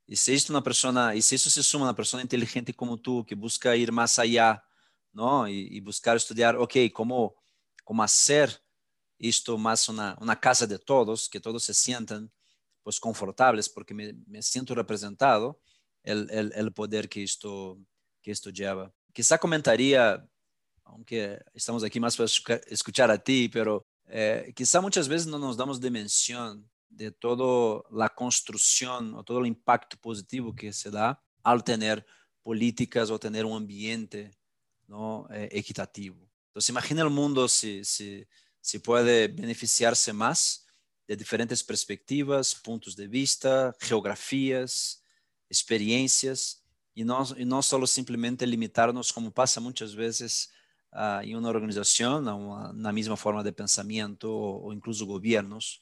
Y 0.07 0.15
si 0.15 0.33
esto 0.33 0.53
una 0.53 0.63
persona, 0.63 1.15
y 1.15 1.21
si 1.21 1.35
eso 1.35 1.49
se 1.49 1.63
suma 1.63 1.85
a 1.85 1.89
una 1.89 1.95
persona 1.95 2.23
inteligente 2.23 2.73
como 2.73 2.97
tú, 2.97 3.25
que 3.25 3.35
busca 3.35 3.75
ir 3.75 3.91
más 3.91 4.19
allá 4.19 4.63
¿no? 5.15 5.47
Y, 5.47 5.69
y, 5.71 5.79
buscar 5.79 6.17
estudiar, 6.17 6.57
ok, 6.57 6.75
cómo, 6.93 7.35
cómo 7.83 8.03
hacer 8.03 8.61
esto 9.17 9.57
más 9.57 9.87
una, 9.87 10.15
una, 10.19 10.37
casa 10.37 10.67
de 10.67 10.77
todos, 10.77 11.29
que 11.29 11.39
todos 11.39 11.63
se 11.63 11.73
sientan 11.73 12.29
pues 12.83 12.99
confortables 12.99 13.69
porque 13.69 13.93
me, 13.93 14.13
me 14.27 14.41
siento 14.41 14.75
representado, 14.75 15.59
el, 16.03 16.29
el, 16.29 16.51
el, 16.53 16.71
poder 16.73 17.07
que 17.07 17.23
esto, 17.23 17.79
que 18.21 18.31
esto 18.31 18.49
lleva. 18.49 18.93
Quizá 19.13 19.37
comentaría, 19.37 20.23
aunque 20.83 21.39
estamos 21.53 21.83
aquí 21.83 21.99
más 21.99 22.17
para 22.17 22.29
escuchar 22.67 23.09
a 23.09 23.17
ti, 23.17 23.49
pero 23.49 23.85
eh, 24.07 24.53
quizá 24.53 24.81
muchas 24.81 25.07
veces 25.07 25.27
no 25.27 25.39
nos 25.39 25.55
damos 25.55 25.79
dimensión 25.79 26.69
de 26.89 27.11
toda 27.11 27.83
la 27.91 28.09
construcción 28.09 29.13
o 29.15 29.23
todo 29.23 29.39
el 29.39 29.47
impacto 29.47 29.97
positivo 29.97 30.55
que 30.55 30.71
se 30.71 30.91
da 30.91 31.21
al 31.43 31.63
tener 31.63 32.05
políticas 32.41 33.09
o 33.09 33.19
tener 33.19 33.45
un 33.45 33.57
ambiente 33.57 34.31
¿no? 34.87 35.27
Eh, 35.31 35.49
equitativo. 35.51 36.17
Entonces, 36.47 36.69
imagina 36.69 37.01
el 37.01 37.09
mundo 37.09 37.47
si, 37.47 37.83
si, 37.83 38.25
si 38.61 38.79
puede 38.79 39.27
beneficiarse 39.27 40.13
más 40.13 40.65
de 41.07 41.15
diferentes 41.15 41.63
perspectivas, 41.63 42.55
puntos 42.55 42.95
de 42.95 43.07
vista, 43.07 43.75
geografías, 43.79 45.03
experiencias, 45.49 46.63
y 46.93 47.03
no, 47.03 47.27
y 47.37 47.45
no 47.45 47.61
solo 47.61 47.85
simplemente 47.85 48.47
limitarnos, 48.47 49.11
como 49.11 49.29
pasa 49.31 49.59
muchas 49.59 49.93
veces 49.93 50.51
uh, 50.93 51.19
en 51.21 51.35
una 51.35 51.49
organización, 51.49 52.27
a 52.27 52.35
una, 52.35 52.93
misma 52.93 53.17
forma 53.17 53.43
de 53.43 53.51
pensamiento 53.51 54.33
o 54.33 54.71
incluso 54.71 55.05
gobiernos. 55.05 55.81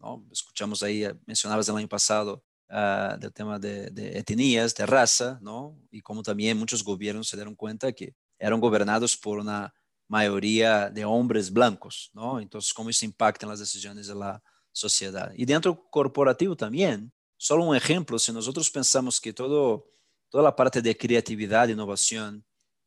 ¿No? 0.00 0.26
Escuchamos 0.30 0.82
ahí, 0.82 1.06
mencionabas 1.26 1.68
el 1.68 1.76
año 1.76 1.88
pasado, 1.88 2.42
uh, 2.70 3.18
del 3.18 3.32
tema 3.32 3.58
de, 3.58 3.90
de, 3.90 4.18
etnias, 4.18 4.74
de 4.74 4.86
raza, 4.86 5.38
¿no? 5.42 5.78
Y 5.90 6.00
como 6.00 6.22
también 6.22 6.58
muchos 6.58 6.82
gobiernos 6.82 7.28
se 7.28 7.36
dieron 7.36 7.54
cuenta 7.54 7.92
que 7.92 8.14
eran 8.38 8.60
gobernados 8.60 9.16
por 9.16 9.38
una 9.38 9.72
mayoría 10.08 10.90
de 10.90 11.04
hombres 11.04 11.52
blancos, 11.52 12.10
¿no? 12.14 12.40
Entonces, 12.40 12.72
¿cómo 12.72 12.90
eso 12.90 13.04
impacta 13.04 13.46
en 13.46 13.50
las 13.50 13.60
decisiones 13.60 14.06
de 14.06 14.14
la 14.14 14.42
sociedad? 14.72 15.32
Y 15.36 15.44
dentro 15.44 15.88
corporativo 15.90 16.56
también, 16.56 17.12
solo 17.36 17.64
un 17.64 17.76
ejemplo, 17.76 18.18
si 18.18 18.32
nosotros 18.32 18.70
pensamos 18.70 19.20
que 19.20 19.32
todo, 19.32 19.86
toda 20.28 20.42
la 20.42 20.56
parte 20.56 20.82
de 20.82 20.96
creatividad 20.96 21.68
e 21.68 21.72
innovación 21.72 22.44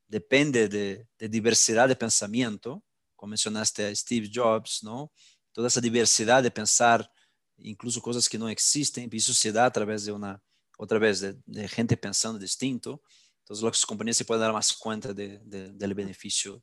depende 0.07 0.67
de, 0.67 1.07
de 1.17 1.29
diversidad 1.29 1.87
de 1.87 1.95
pensamiento, 1.95 2.83
como 3.15 3.29
mencionaste 3.29 3.85
a 3.85 3.95
Steve 3.95 4.29
Jobs, 4.33 4.83
¿no? 4.83 5.11
Toda 5.53 5.67
esa 5.67 5.79
diversidad 5.79 6.43
de 6.43 6.51
pensar, 6.51 7.09
incluso 7.57 8.01
cosas 8.01 8.27
que 8.27 8.37
no 8.37 8.49
existen, 8.49 9.09
y 9.09 9.17
eso 9.17 9.33
se 9.33 9.51
da 9.51 9.65
a 9.65 9.71
través 9.71 10.03
de 10.03 10.11
una, 10.11 10.41
otra 10.77 10.99
vez, 10.99 11.21
de, 11.21 11.67
gente 11.69 11.95
pensando 11.95 12.37
distinto. 12.37 13.01
Entonces 13.39 13.63
las 13.63 13.85
compañías 13.85 14.17
se 14.17 14.25
pueden 14.25 14.41
dar 14.41 14.53
más 14.53 14.73
cuenta 14.73 15.13
de, 15.13 15.39
de, 15.39 15.71
del 15.71 15.93
beneficio 15.93 16.61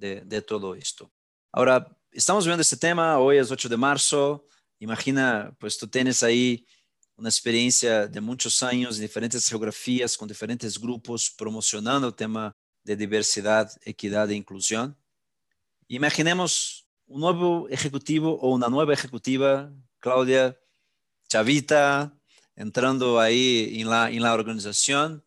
de, 0.00 0.42
todo 0.42 0.74
esto. 0.74 1.12
Ahora, 1.52 1.86
estamos 2.10 2.46
viendo 2.46 2.62
este 2.62 2.76
tema, 2.76 3.18
hoy 3.18 3.36
es 3.36 3.50
8 3.50 3.68
de 3.68 3.76
marzo, 3.76 4.46
imagina, 4.78 5.54
pues 5.58 5.76
tú 5.76 5.86
tienes 5.86 6.22
ahí 6.22 6.66
una 7.16 7.28
experiencia 7.28 8.06
de 8.06 8.20
muchos 8.20 8.62
años 8.62 8.96
en 8.96 9.02
diferentes 9.02 9.46
geografías, 9.46 10.16
con 10.16 10.26
diferentes 10.26 10.80
grupos, 10.80 11.30
promocionando 11.30 12.08
el 12.08 12.14
tema 12.14 12.56
de 12.82 12.96
diversidad, 12.96 13.70
equidad 13.82 14.30
e 14.30 14.34
inclusión. 14.34 14.96
Imaginemos 15.86 16.79
un 17.10 17.20
nuevo 17.20 17.68
ejecutivo 17.68 18.38
o 18.40 18.54
una 18.54 18.68
nueva 18.68 18.94
ejecutiva, 18.94 19.72
Claudia 19.98 20.56
Chavita, 21.28 22.16
entrando 22.54 23.18
ahí 23.18 23.80
en 23.80 23.90
la, 23.90 24.10
en 24.10 24.22
la 24.22 24.32
organización 24.32 25.24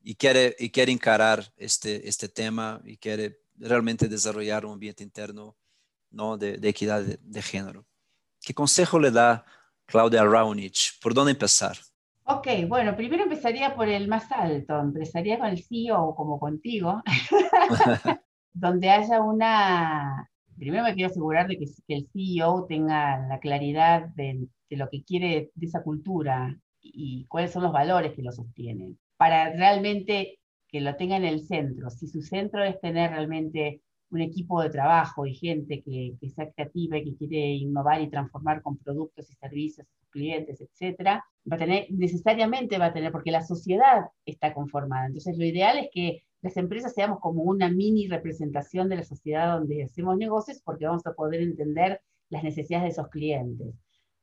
y 0.00 0.14
quiere, 0.14 0.54
y 0.56 0.70
quiere 0.70 0.92
encarar 0.92 1.52
este, 1.56 2.08
este 2.08 2.28
tema 2.28 2.80
y 2.84 2.96
quiere 2.96 3.40
realmente 3.56 4.06
desarrollar 4.06 4.64
un 4.64 4.74
ambiente 4.74 5.02
interno 5.02 5.56
¿no? 6.10 6.36
de, 6.36 6.58
de 6.58 6.68
equidad 6.68 7.02
de, 7.02 7.18
de, 7.20 7.42
género. 7.42 7.84
¿Qué 8.40 8.54
consejo 8.54 9.00
le 9.00 9.10
da 9.10 9.44
Claudia 9.84 10.24
Raunich? 10.24 11.00
¿Por 11.00 11.12
dónde 11.12 11.32
empezar? 11.32 11.76
Ok, 12.22 12.46
bueno, 12.68 12.94
primero 12.94 13.24
empezaría 13.24 13.74
por 13.74 13.88
el 13.88 14.06
más 14.06 14.30
alto, 14.30 14.78
empezaría 14.78 15.40
con 15.40 15.48
el 15.48 15.64
CEO 15.64 16.14
como 16.14 16.38
contigo, 16.38 17.02
donde 18.52 18.90
haya 18.90 19.20
una... 19.20 20.30
Primero 20.56 20.84
me 20.84 20.94
quiero 20.94 21.10
asegurar 21.10 21.48
de 21.48 21.58
que, 21.58 21.66
el 21.88 22.08
CEO 22.12 22.66
tenga 22.68 23.26
la 23.28 23.38
claridad 23.38 24.08
de, 24.14 24.48
de 24.70 24.76
lo 24.76 24.88
que 24.88 25.04
quiere 25.04 25.50
de 25.54 25.66
esa 25.66 25.82
cultura 25.82 26.58
y 26.80 27.26
cuáles 27.26 27.52
son 27.52 27.62
los 27.62 27.72
valores 27.72 28.12
que 28.14 28.22
lo 28.22 28.32
sostienen 28.32 28.98
para 29.16 29.50
realmente 29.50 30.38
que 30.68 30.80
lo 30.80 30.96
tenga 30.96 31.16
en 31.16 31.24
el 31.24 31.46
centro. 31.46 31.90
Si 31.90 32.06
su 32.06 32.22
centro 32.22 32.64
es 32.64 32.80
tener 32.80 33.10
realmente 33.10 33.82
un 34.10 34.20
equipo 34.20 34.62
de 34.62 34.70
trabajo 34.70 35.26
y 35.26 35.34
gente 35.34 35.82
que, 35.82 36.14
que 36.20 36.30
sea 36.30 36.50
creativa 36.52 36.98
y 36.98 37.04
que 37.04 37.16
quiere 37.16 37.54
innovar 37.54 38.00
y 38.00 38.10
transformar 38.10 38.62
con 38.62 38.78
productos 38.78 39.30
y 39.30 39.34
servicios 39.34 39.86
a 39.86 39.98
sus 39.98 40.08
clientes, 40.10 40.60
etcétera, 40.60 41.24
va 41.50 41.56
a 41.56 41.58
tener, 41.58 41.86
necesariamente 41.90 42.78
va 42.78 42.86
a 42.86 42.92
tener, 42.92 43.12
porque 43.12 43.30
la 43.30 43.42
sociedad 43.42 44.06
está 44.24 44.54
conformada. 44.54 45.06
Entonces, 45.06 45.36
lo 45.36 45.44
ideal 45.44 45.78
es 45.78 45.88
que 45.92 46.22
las 46.42 46.56
empresas 46.56 46.94
seamos 46.94 47.20
como 47.20 47.42
una 47.42 47.68
mini 47.68 48.08
representación 48.08 48.88
de 48.88 48.96
la 48.96 49.04
sociedad 49.04 49.58
donde 49.58 49.84
hacemos 49.84 50.16
negocios 50.16 50.60
porque 50.64 50.86
vamos 50.86 51.06
a 51.06 51.12
poder 51.12 51.40
entender 51.40 52.00
las 52.28 52.44
necesidades 52.44 52.84
de 52.84 52.90
esos 52.90 53.08
clientes. 53.08 53.74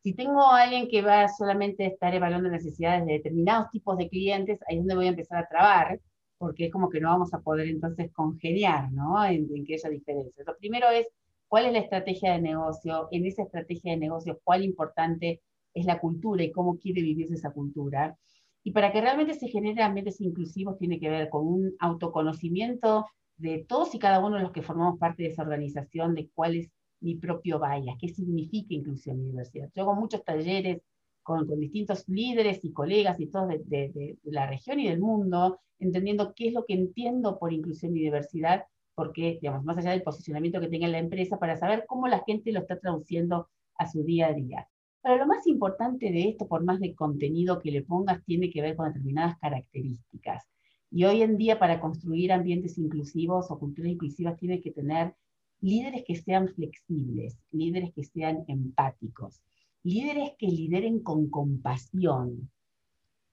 Si 0.02 0.14
tengo 0.14 0.42
a 0.42 0.64
alguien 0.64 0.90
que 0.90 1.02
va 1.02 1.28
solamente 1.30 1.86
a 1.86 1.88
estar 1.88 2.14
evaluando 2.14 2.50
necesidades 2.50 3.06
de 3.06 3.14
determinados 3.14 3.70
tipos 3.72 3.98
de 3.98 4.10
clientes, 4.10 4.60
ahí 4.68 4.76
es 4.76 4.82
donde 4.82 4.96
voy 4.96 5.06
a 5.06 5.10
empezar 5.10 5.38
a 5.38 5.48
trabar, 5.48 6.00
porque 6.38 6.66
es 6.66 6.72
como 6.72 6.90
que 6.90 7.00
no 7.00 7.10
vamos 7.10 7.34
a 7.34 7.40
poder 7.40 7.68
entonces 7.70 8.12
congeniar, 8.12 8.92
¿no? 8.92 9.24
En, 9.24 9.48
en 9.56 9.66
que 9.66 9.76
haya 9.76 9.90
diferencias. 9.90 10.46
Lo 10.46 10.58
primero 10.58 10.90
es, 10.90 11.08
¿cuál 11.48 11.68
es 11.68 11.74
la 11.74 11.80
estrategia 11.80 12.34
de 12.34 12.42
negocio? 12.42 13.08
En 13.12 13.26
esa 13.26 13.44
estrategia 13.44 13.94
de 13.94 13.98
negocio, 13.98 14.40
¿cuál 14.44 14.64
importante 14.66 15.42
es 15.74 15.86
la 15.86 16.00
cultura 16.00 16.44
y 16.44 16.52
cómo 16.52 16.78
quiere 16.78 17.02
vivirse 17.02 17.36
esa 17.36 17.52
cultura? 17.52 18.18
Y 18.64 18.72
para 18.72 18.92
que 18.92 19.02
realmente 19.02 19.34
se 19.34 19.50
genere 19.50 19.84
ambientes 19.84 20.22
inclusivos, 20.22 20.78
tiene 20.78 21.00
que 21.00 21.10
ver 21.10 21.30
con 21.30 21.46
un 21.46 21.76
autoconocimiento 21.80 23.06
de 23.38 23.66
todos 23.68 23.94
y 23.94 24.00
cada 24.00 24.20
uno 24.26 24.38
de 24.38 24.44
los 24.44 24.52
que 24.52 24.62
formamos 24.62 24.98
parte 25.00 25.24
de 25.24 25.30
esa 25.30 25.42
organización, 25.42 26.16
de 26.16 26.30
cuál 26.34 26.56
es 26.56 26.72
mi 27.02 27.16
propio 27.16 27.60
bias, 27.60 27.98
qué 28.00 28.08
significa 28.08 28.74
inclusión 28.74 29.20
y 29.20 29.26
diversidad. 29.26 29.70
Yo 29.76 29.84
hago 29.84 29.96
muchos 29.96 30.24
talleres 30.24 30.82
con, 31.22 31.48
distintos 31.60 32.08
líderes 32.08 32.64
y 32.64 32.72
colegas 32.72 33.20
y 33.20 33.28
todos 33.28 33.50
de, 33.66 34.18
la 34.24 34.48
región 34.48 34.80
y 34.80 34.88
del 34.88 35.00
mundo, 35.00 35.60
entendiendo 35.80 36.34
qué 36.34 36.48
es 36.48 36.54
lo 36.54 36.66
que 36.66 36.74
entiendo 36.74 37.40
por 37.40 37.52
inclusión 37.52 37.96
y 37.98 38.02
diversidad, 38.02 38.66
porque, 38.96 39.40
digamos, 39.42 39.64
más 39.66 39.78
allá 39.78 39.92
del 39.92 40.04
posicionamiento 40.04 40.60
que 40.60 40.68
tenga 40.68 40.88
la 40.88 41.00
empresa, 41.00 41.40
para 41.40 41.58
saber 41.58 41.86
cómo 41.88 42.08
la 42.08 42.24
gente 42.26 42.52
lo 42.52 42.62
está 42.62 42.80
traduciendo 42.80 43.50
a 43.78 43.90
su 43.90 44.04
día 44.04 44.28
a 44.28 44.34
día. 44.34 44.68
Pero 45.04 45.18
lo 45.18 45.28
más 45.28 45.46
importante 45.48 46.12
de 46.12 46.30
esto, 46.30 46.48
por 46.48 46.64
más 46.64 46.80
de 46.80 46.96
contenido 46.96 47.60
que 47.60 47.72
le 47.72 47.84
pongas, 47.84 48.24
tiene 48.24 48.50
que 48.50 48.62
ver 48.62 48.78
con 48.78 48.88
determinadas 48.88 49.38
características. 49.38 50.46
Y 50.90 51.04
hoy 51.04 51.22
en 51.22 51.36
día, 51.36 51.60
para 51.60 51.82
construir 51.82 52.32
ambientes 52.32 52.78
inclusivos 52.78 53.52
o 53.52 53.60
culturas 53.60 53.92
inclusivas, 53.92 54.40
tiene 54.40 54.62
que 54.62 54.72
tener 54.72 55.14
líderes 55.60 56.06
que 56.08 56.16
sean 56.16 56.48
flexibles, 56.48 57.38
líderes 57.52 57.94
que 57.94 58.06
sean 58.06 58.46
empáticos, 58.48 59.42
líderes 59.84 60.32
que 60.38 60.48
lideren 60.48 61.02
con 61.02 61.30
compasión 61.30 62.50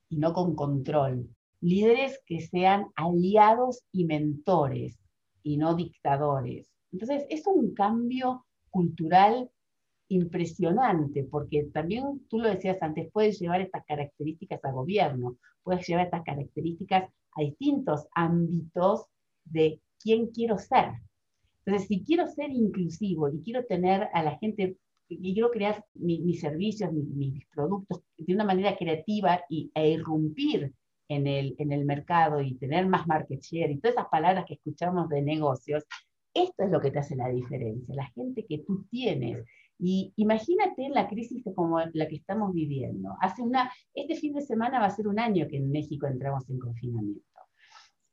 y 0.09 0.17
no 0.17 0.33
con 0.33 0.57
control, 0.57 1.29
líderes 1.61 2.21
que 2.27 2.41
sean 2.41 2.87
aliados 2.97 3.85
y 3.93 4.07
mentores 4.07 4.99
y 5.45 5.57
no 5.57 5.77
dictadores. 5.77 6.69
Entonces, 6.91 7.27
es 7.31 7.47
un 7.47 7.75
cambio 7.75 8.45
cultural 8.71 9.51
impresionante, 10.11 11.25
porque 11.25 11.65
también 11.73 12.21
tú 12.29 12.39
lo 12.41 12.49
decías 12.49 12.83
antes, 12.83 13.11
puedes 13.13 13.39
llevar 13.39 13.61
estas 13.61 13.85
características 13.87 14.65
a 14.65 14.73
gobierno, 14.73 15.37
puedes 15.63 15.87
llevar 15.87 16.07
estas 16.07 16.25
características 16.25 17.11
a 17.37 17.41
distintos 17.41 18.07
ámbitos 18.15 19.07
de 19.45 19.81
quién 20.03 20.27
quiero 20.29 20.59
ser. 20.59 20.91
Entonces, 21.65 21.89
si 21.89 22.03
quiero 22.03 22.27
ser 22.27 22.51
inclusivo 22.51 23.29
y 23.29 23.41
quiero 23.43 23.65
tener 23.65 24.09
a 24.13 24.23
la 24.23 24.37
gente, 24.39 24.77
y 25.09 25.35
quiero 25.35 25.51
crear 25.51 25.85
mis 25.95 26.41
servicios, 26.41 26.93
mis, 26.93 27.47
productos 27.47 28.03
de 28.17 28.35
una 28.35 28.45
manera 28.45 28.77
creativa 28.77 29.43
y, 29.49 29.71
e 29.75 29.91
irrumpir 29.91 30.73
en 31.09 31.27
el, 31.27 31.55
en 31.59 31.73
el 31.73 31.85
mercado 31.85 32.41
y 32.41 32.55
tener 32.55 32.87
más 32.87 33.07
market 33.07 33.41
share 33.41 33.71
y 33.71 33.79
todas 33.79 33.97
esas 33.97 34.09
palabras 34.09 34.45
que 34.47 34.55
escuchamos 34.55 35.09
de 35.09 35.23
negocios, 35.23 35.85
esto 36.35 36.65
es 36.65 36.71
lo 36.71 36.81
que 36.81 36.91
te 36.91 37.01
hace 37.01 37.17
la 37.17 37.29
diferencia, 37.29 37.95
la 37.95 38.07
gente 38.11 38.45
que 38.47 38.59
tú 38.59 38.87
tienes. 38.91 39.45
Y 39.83 40.13
imagínate 40.17 40.91
la 40.91 41.09
crisis 41.09 41.43
como 41.55 41.81
la 41.81 42.07
que 42.07 42.17
estamos 42.17 42.53
viviendo. 42.53 43.17
Hace 43.21 43.43
una, 43.43 43.73
este 43.95 44.15
fin 44.15 44.35
de 44.35 44.43
semana 44.43 44.79
va 44.79 44.87
a 44.87 44.91
ser 44.91 45.09
un 45.09 45.19
año 45.19 45.47
que 45.49 45.57
en 45.57 45.71
México 45.71 46.07
entramos 46.07 46.49
en 46.51 46.59
confinamiento. 46.59 47.23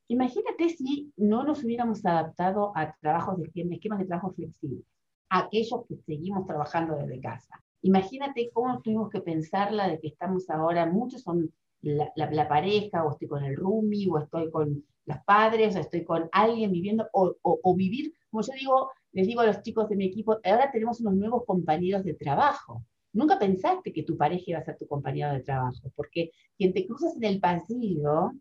Imagínate 0.08 0.69
si 0.69 1.12
no 1.17 1.43
nos 1.43 1.63
hubiéramos 1.65 2.06
adaptado 2.06 2.71
a 2.75 2.95
trabajos 3.01 3.38
de 3.38 3.51
esquemas 3.69 3.99
de 3.99 4.06
trabajo 4.06 4.32
flexibles, 4.32 4.86
aquellos 5.30 5.86
que 5.88 5.97
seguimos 5.97 6.45
trabajando 6.45 6.95
desde 6.95 7.19
casa. 7.19 7.62
Imagínate 7.82 8.49
cómo 8.53 8.82
tuvimos 8.82 9.10
que 9.10 9.19
pensarla 9.19 9.89
de 9.89 9.99
que 9.99 10.08
estamos 10.08 10.49
ahora, 10.49 10.86
muchos 10.86 11.21
son 11.23 11.51
la, 11.82 12.10
la, 12.15 12.47
pareja, 12.47 13.03
o 13.03 13.12
estoy 13.12 13.27
con 13.27 13.43
el 13.43 13.58
roomie, 13.58 14.08
o 14.10 14.17
estoy 14.17 14.49
con 14.49 14.86
los 15.06 15.17
padres, 15.25 15.75
o 15.75 15.80
estoy 15.80 16.06
con 16.06 16.30
alguien 16.32 16.71
viviendo, 16.71 17.08
o, 17.12 17.36
o, 17.41 17.60
o 17.62 17.75
vivir, 17.75 18.13
como 18.30 18.44
yo 18.44 18.54
digo, 18.60 18.92
les 19.12 19.28
digo 19.28 19.42
a 19.42 19.46
los 19.48 19.62
chicos 19.62 19.90
de 19.90 19.96
mi 19.96 20.06
equipo, 20.06 20.40
ahora 20.44 20.72
tenemos 20.72 21.00
unos 21.02 21.16
nuevos 21.16 21.46
compañeros 21.46 22.04
de 22.04 22.13
trabajo. 22.13 22.84
Nunca 23.13 23.40
pensaste 23.40 23.94
que 23.94 24.04
tu 24.04 24.18
pareja 24.18 24.44
iba 24.48 24.60
a 24.60 24.63
ser 24.66 24.78
tu 24.78 24.88
compañero 24.88 25.34
de 25.34 25.42
trabajo, 25.42 25.92
porque 25.96 26.32
quien 26.58 26.74
te 26.74 26.86
cruzas 26.86 27.16
en 27.16 27.24
el 27.24 27.40
pasillo 27.40 28.32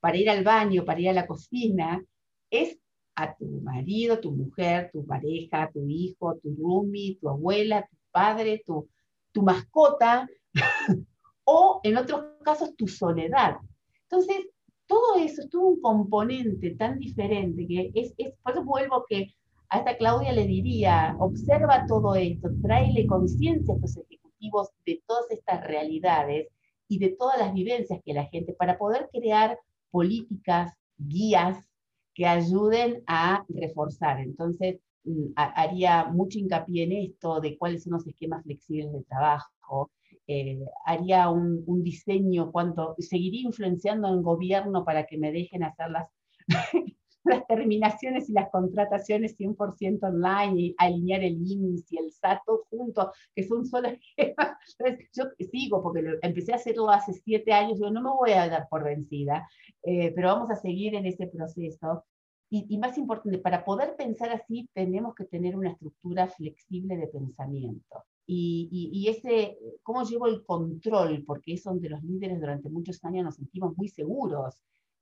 para 0.00 0.16
ir 0.16 0.28
al 0.28 0.44
baño, 0.44 0.84
para 0.84 1.00
ir 1.00 1.08
a 1.08 1.12
la 1.12 1.26
cocina, 1.26 2.04
es 2.50 2.78
a 3.14 3.34
tu 3.36 3.46
marido, 3.62 4.20
tu 4.20 4.32
mujer, 4.32 4.90
tu 4.92 5.06
pareja, 5.06 5.70
tu 5.72 5.86
hijo, 5.88 6.38
tu 6.42 6.54
roomie, 6.56 7.18
tu 7.20 7.28
abuela, 7.28 7.86
tu 7.88 7.96
padre, 8.10 8.62
tu, 8.66 8.88
tu 9.32 9.42
mascota, 9.42 10.28
o 11.44 11.80
en 11.82 11.96
otros 11.96 12.24
casos 12.44 12.74
tu 12.76 12.88
soledad. 12.88 13.56
Entonces, 14.02 14.46
todo 14.90 15.14
eso 15.18 15.42
es 15.42 15.50
todo 15.50 15.68
un 15.68 15.80
componente 15.80 16.74
tan 16.74 16.98
diferente 16.98 17.64
que 17.64 17.92
es, 17.94 18.12
es, 18.18 18.34
por 18.42 18.52
eso 18.52 18.64
vuelvo 18.64 19.04
que 19.08 19.32
a 19.68 19.84
Claudia 19.96 20.32
le 20.32 20.48
diría, 20.48 21.14
observa 21.20 21.86
todo 21.86 22.16
esto, 22.16 22.48
tráele 22.60 23.06
conciencia 23.06 23.72
a 23.72 23.76
estos 23.76 23.98
ejecutivos 23.98 24.70
de 24.84 25.00
todas 25.06 25.30
estas 25.30 25.62
realidades 25.62 26.48
y 26.88 26.98
de 26.98 27.10
todas 27.10 27.38
las 27.38 27.54
vivencias 27.54 28.00
que 28.04 28.14
la 28.14 28.24
gente, 28.24 28.52
para 28.52 28.76
poder 28.78 29.08
crear 29.12 29.56
políticas, 29.92 30.76
guías 30.98 31.64
que 32.12 32.26
ayuden 32.26 33.04
a 33.06 33.44
reforzar. 33.48 34.18
Entonces, 34.18 34.80
mm, 35.04 35.34
haría 35.36 36.06
mucho 36.06 36.40
hincapié 36.40 36.82
en 36.82 36.92
esto 36.92 37.40
de 37.40 37.56
cuáles 37.56 37.84
son 37.84 37.92
los 37.92 38.06
esquemas 38.08 38.42
flexibles 38.42 38.92
de 38.92 39.04
trabajo, 39.04 39.92
eh, 40.32 40.60
haría 40.86 41.28
un, 41.28 41.82
diseño, 41.82 42.52
cuánto, 42.52 42.94
seguiría 42.98 43.42
influenciando 43.42 44.06
en 44.06 44.22
gobierno 44.22 44.84
para 44.84 45.04
que 45.04 45.18
me 45.18 45.32
dejen 45.32 45.64
hacer 45.64 45.90
las, 45.90 46.08
las 47.24 47.44
terminaciones 47.48 48.30
y 48.30 48.32
las 48.32 48.48
contrataciones 48.50 49.36
100% 49.36 50.04
online 50.04 50.60
y 50.60 50.74
alinear 50.78 51.24
el 51.24 51.36
IMSS 51.44 51.92
y 51.92 51.98
el 51.98 52.12
SAT 52.12 52.42
juntos, 52.70 53.08
que 53.34 53.42
son 53.42 53.66
solo 53.66 53.88
Entonces, 54.16 55.08
yo 55.12 55.24
sigo, 55.50 55.82
porque 55.82 56.04
empecé 56.22 56.52
a 56.52 56.56
hacerlo 56.56 56.88
hace 56.90 57.12
siete 57.12 57.52
años, 57.52 57.80
yo 57.80 57.90
no 57.90 58.00
me 58.00 58.10
voy 58.10 58.30
a 58.30 58.48
dar 58.48 58.68
por 58.68 58.84
vencida, 58.84 59.48
eh, 59.82 60.12
pero 60.14 60.28
vamos 60.28 60.50
a 60.50 60.54
seguir 60.54 60.94
en 60.94 61.06
ese 61.06 61.26
proceso. 61.26 62.04
Y, 62.52 62.66
y, 62.68 62.78
más 62.78 62.96
importante, 62.98 63.38
para 63.38 63.64
poder 63.64 63.96
pensar 63.96 64.30
así, 64.30 64.68
tenemos 64.74 65.16
que 65.16 65.24
tener 65.24 65.56
una 65.56 65.70
estructura 65.70 66.28
flexible 66.28 66.96
de 66.96 67.08
pensamiento. 67.08 68.04
Y, 68.32 68.68
y, 68.70 68.90
y, 68.92 69.08
ese, 69.08 69.58
cómo 69.82 70.04
llevo 70.04 70.28
el 70.28 70.44
control, 70.44 71.24
porque 71.26 71.54
es 71.54 71.64
donde 71.64 71.88
los 71.88 72.00
líderes 72.04 72.38
durante 72.38 72.68
muchos 72.68 73.04
años 73.04 73.24
nos 73.24 73.34
sentimos 73.34 73.76
muy 73.76 73.88
seguros 73.88 74.54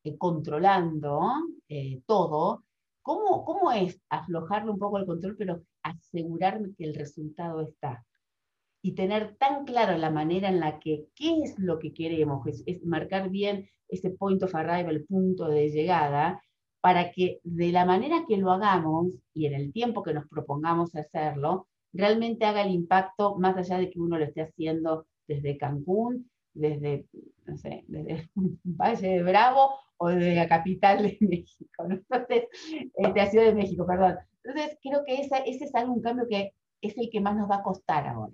eh, 0.03 0.17
controlando 0.17 1.21
eh, 1.69 2.01
todo, 2.07 2.64
¿cómo, 3.03 3.45
¿cómo 3.45 3.71
es 3.71 4.01
aflojarle 4.09 4.71
un 4.71 4.79
poco 4.79 4.97
el 4.97 5.05
control, 5.05 5.37
pero 5.37 5.62
asegurarme 5.83 6.73
que 6.75 6.85
el 6.85 6.95
resultado 6.95 7.61
está? 7.61 8.03
Y 8.81 8.93
tener 8.93 9.37
tan 9.37 9.67
claro 9.67 9.99
la 9.99 10.11
manera 10.11 10.49
en 10.49 10.61
la 10.61 10.79
que, 10.79 11.09
¿qué 11.14 11.43
es 11.43 11.59
lo 11.59 11.79
que 11.79 11.93
queremos? 11.93 12.47
Es, 12.47 12.62
es 12.64 12.83
marcar 12.83 13.29
bien 13.29 13.69
ese 13.88 14.09
point 14.09 14.43
of 14.43 14.55
arrival, 14.55 14.97
el 14.97 15.05
punto 15.05 15.49
de 15.49 15.69
llegada, 15.69 16.43
para 16.81 17.12
que 17.12 17.41
de 17.45 17.73
la 17.73 17.85
manera 17.85 18.25
que 18.27 18.38
lo 18.38 18.51
hagamos 18.53 19.19
y 19.35 19.45
en 19.45 19.53
el 19.53 19.71
tiempo 19.71 20.03
que 20.03 20.14
nos 20.14 20.27
propongamos 20.29 20.97
hacerlo, 20.97 21.69
realmente 21.92 22.44
haga 22.44 22.62
el 22.62 22.72
impacto 22.72 23.37
más 23.37 23.57
allá 23.57 23.79
de 23.79 23.90
que 23.90 24.01
uno 24.01 24.18
lo 24.18 24.24
esté 24.24 24.42
haciendo 24.42 25.07
desde 25.27 25.59
Cancún, 25.59 26.31
desde, 26.55 27.07
no 27.46 27.57
sé, 27.57 27.85
desde 27.87 28.29
Valle 28.64 29.09
de 29.09 29.22
Bravo 29.22 29.70
o 29.98 30.09
de 30.09 30.35
la 30.35 30.48
capital 30.48 31.03
de 31.03 31.18
México, 31.20 31.85
Entonces, 31.88 32.44
de 32.96 33.12
la 33.14 33.27
Ciudad 33.27 33.46
de 33.46 33.55
México, 33.55 33.87
perdón. 33.87 34.16
Entonces, 34.44 34.79
creo 34.83 35.05
que 35.05 35.20
ese, 35.20 35.42
ese 35.46 35.64
es 35.64 35.74
algún 35.74 36.01
cambio 36.01 36.27
que 36.29 36.53
es 36.81 36.96
el 36.96 37.11
que 37.11 37.20
más 37.20 37.37
nos 37.37 37.51
va 37.51 37.57
a 37.57 37.62
costar 37.62 38.07
ahora. 38.07 38.33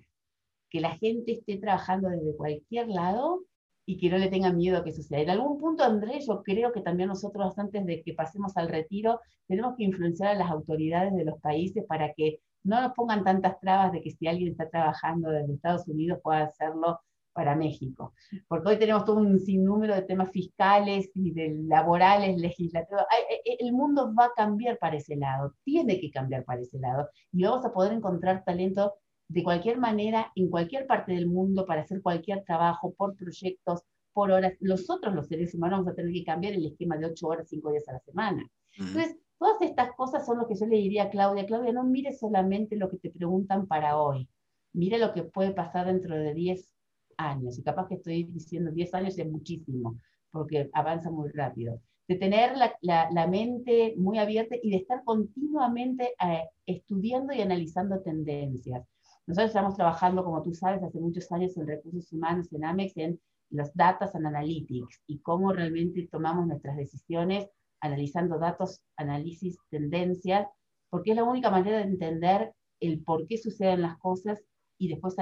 Que 0.71 0.81
la 0.81 0.97
gente 0.97 1.33
esté 1.33 1.57
trabajando 1.59 2.09
desde 2.09 2.37
cualquier 2.37 2.89
lado 2.89 3.45
y 3.87 3.99
que 3.99 4.09
no 4.09 4.19
le 4.19 4.29
tenga 4.29 4.53
miedo 4.53 4.79
a 4.79 4.85
que 4.85 4.93
suceda. 4.93 5.21
En 5.21 5.31
algún 5.31 5.59
punto, 5.59 5.85
Andrés, 5.85 6.27
yo 6.27 6.43
creo 6.43 6.73
que 6.73 6.81
también 6.81 7.09
nosotros, 7.09 7.59
antes 7.59 7.85
de 7.85 8.03
que 8.03 8.15
pasemos 8.15 8.57
al 8.57 8.69
retiro, 8.69 9.21
tenemos 9.47 9.77
que 9.77 9.85
influenciar 9.85 10.31
a 10.31 10.39
las 10.39 10.51
autoridades 10.51 11.15
de 11.15 11.25
los 11.25 11.41
países 11.41 11.85
para 11.87 12.13
que 12.15 12.41
no 12.65 12.81
nos 12.81 12.93
pongan 12.93 13.25
tantas 13.25 13.61
trabas 13.61 13.93
de 13.93 14.03
que 14.03 14.11
si 14.11 14.27
alguien 14.27 14.53
está 14.53 14.69
trabajando 14.69 15.31
desde 15.31 15.55
Estados 15.55 15.87
Unidos 15.87 16.19
pueda 16.23 16.45
hacerlo 16.45 17.01
para 17.35 17.57
México. 17.57 18.15
Porque 18.49 18.69
hoy 18.69 18.79
tenemos 18.79 19.05
todo 19.05 19.17
un 19.17 19.39
sinnúmero 19.39 19.95
de 19.95 20.03
temas 20.03 20.31
fiscales 20.31 21.11
y 21.15 21.33
de 21.33 21.55
laborales, 21.67 22.39
legislativos. 22.39 23.03
E, 23.03 23.51
e, 23.51 23.57
el 23.59 23.73
mundo 23.73 24.15
va 24.15 24.27
a 24.27 24.33
cambiar 24.35 24.79
para 24.79 24.97
ese 24.97 25.17
lado, 25.17 25.53
tiene 25.65 26.01
que 26.01 26.11
cambiar 26.11 26.45
para 26.45 26.63
ese 26.63 26.79
lado. 26.79 27.09
Y 27.33 27.43
vamos 27.43 27.65
a 27.67 27.73
poder 27.73 27.93
encontrar 27.93 28.45
talento 28.45 28.95
de 29.29 29.43
cualquier 29.43 29.79
manera, 29.79 30.31
en 30.37 30.49
cualquier 30.49 30.87
parte 30.87 31.13
del 31.13 31.27
mundo, 31.27 31.67
para 31.67 31.83
hacer 31.83 32.01
cualquier 32.01 32.45
trabajo, 32.45 32.95
por 32.95 33.17
proyectos, 33.17 33.83
por 34.13 34.31
horas. 34.31 34.55
Nosotros, 34.61 35.15
los 35.15 35.27
seres 35.27 35.55
humanos, 35.55 35.81
vamos 35.81 35.93
a 35.93 35.97
tener 35.97 36.13
que 36.13 36.25
cambiar 36.25 36.55
el 36.55 36.67
esquema 36.67 36.97
de 36.97 37.07
ocho 37.07 37.27
horas, 37.27 37.49
cinco 37.49 37.71
días 37.73 37.89
a 37.89 37.95
la 37.95 38.01
semana. 38.01 38.49
Entonces, 38.77 39.17
todas 39.45 39.61
estas 39.61 39.93
cosas 39.95 40.25
son 40.25 40.39
lo 40.39 40.49
que 40.49 40.55
yo 40.55 40.65
le 40.65 40.77
diría 40.77 41.05
a 41.05 41.11
Claudia. 41.11 41.45
Claudia, 41.45 41.71
no 41.71 41.85
mire 41.85 42.15
solamente 42.15 42.77
lo 42.77 42.89
que 42.89 42.97
te 42.97 43.11
preguntan 43.11 43.67
para 43.67 43.99
hoy. 43.99 44.27
Mire 44.73 44.99
lo 44.99 45.13
que 45.13 45.23
puede 45.23 45.51
pasar 45.51 45.87
dentro 45.87 46.17
de 46.17 46.33
10 46.33 46.75
años, 47.19 47.59
y 47.59 47.63
capaz 47.63 47.87
que 47.87 47.97
estoy 47.97 48.25
diciendo 48.25 48.71
10 48.71 48.95
años 48.95 49.19
es 49.19 49.31
muchísimo, 49.31 49.99
porque 50.31 50.71
avanza 50.73 51.11
muy 51.11 51.29
rápido, 51.29 51.79
de 52.09 52.17
tener 52.17 52.57
la, 52.57 52.75
la, 52.81 53.27
mente 53.27 53.95
muy 53.99 54.19
abierta 54.19 54.57
y 54.63 54.71
de 54.71 54.79
estar 54.79 55.05
continuamente 55.05 56.15
eh, 56.27 56.49
estudiando 56.65 57.35
y 57.35 57.43
analizando 57.43 58.01
tendencias. 58.01 58.83
Nosotros 59.27 59.51
estamos 59.51 59.77
trabajando, 59.77 60.25
como 60.25 60.43
tú 60.43 60.55
sabes, 60.55 60.83
hace 60.83 60.99
muchos 61.01 61.31
años 61.33 61.55
en 61.59 61.67
recursos 61.67 62.11
humanos, 62.15 62.51
en 62.51 62.65
Amex, 62.65 62.97
en 62.97 63.21
los 63.51 63.75
datas 63.75 64.15
and 64.15 64.27
analytics 64.27 65.03
y 65.07 65.19
cómo 65.19 65.53
realmente 65.53 66.09
tomamos 66.11 66.47
nuestras 66.47 66.79
decisiones 66.79 67.47
analizando 67.81 68.39
datos, 68.39 68.81
análisis, 68.97 69.59
tendencias, 69.71 70.47
porque 70.91 71.11
es 71.11 71.17
la 71.17 71.25
única 71.25 71.51
manera 71.51 71.79
de 71.79 71.85
entender 71.85 72.53
el 72.81 73.03
por 73.03 73.27
qué 73.27 73.39
suceden 73.39 73.83
las 73.83 73.99
cosas 73.99 74.43
y 74.79 74.89
después 74.89 75.17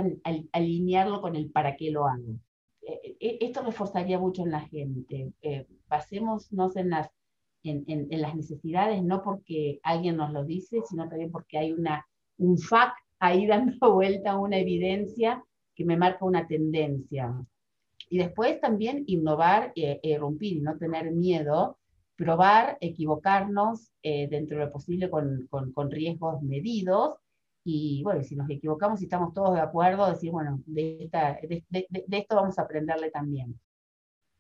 alinearlo 0.53 1.21
con 1.21 1.37
el 1.37 1.51
para 1.51 1.77
qué 1.77 1.91
lo 1.91 2.07
hago. 2.07 2.39
Eh, 2.83 3.17
eh, 3.21 3.39
esto 3.41 3.63
reforzaría 3.63 4.19
mucho 4.19 4.43
en 4.43 4.51
la 4.51 4.61
gente. 4.61 5.33
Eh, 5.43 5.67
pasémonos 5.87 6.51
en 6.77 6.91
las, 6.91 7.09
en, 7.63 7.85
en, 7.87 8.21
las 8.21 8.35
necesidades, 8.35 9.03
no 9.03 9.23
porque 9.23 9.81
alguien 9.83 10.17
nos 10.17 10.33
lo 10.33 10.45
dice, 10.45 10.81
sino 10.89 11.09
también 11.09 11.31
porque 11.31 11.59
hay 11.59 11.73
una, 11.73 12.07
un 12.39 12.59
fact 12.59 12.97
ahí 13.19 13.47
dando 13.47 13.95
vuelta, 13.95 14.39
una 14.39 14.59
evidencia 14.59 15.45
que 15.75 15.85
me 15.85 15.97
marca 15.97 16.25
una 16.25 16.47
tendencia. 16.47 17.33
Y 18.11 18.19
después 18.19 18.61
también 18.61 19.05
innovar, 19.07 19.73
eh, 19.75 20.19
romper 20.19 20.49
y 20.49 20.61
no 20.61 20.77
tener 20.77 21.13
miedo, 21.13 21.79
probar, 22.17 22.79
equivocarnos 22.81 23.93
dentro 24.03 24.59
de 24.59 24.67
lo 24.67 24.73
posible 24.73 25.11
con, 25.11 25.47
con, 25.51 25.73
con 25.73 25.91
riesgos 25.91 26.43
medidos 26.43 27.23
y 27.65 28.03
bueno, 28.03 28.23
si 28.23 28.35
nos 28.35 28.51
equivocamos 28.51 29.01
y 29.01 29.05
estamos 29.05 29.33
todos 29.33 29.55
de 29.55 29.61
acuerdo, 29.61 30.11
decir, 30.11 30.33
bueno, 30.33 30.61
de, 30.67 31.09
esto 32.11 32.37
vamos 32.37 32.59
a 32.59 32.63
aprenderle 32.63 33.11
también. 33.11 33.59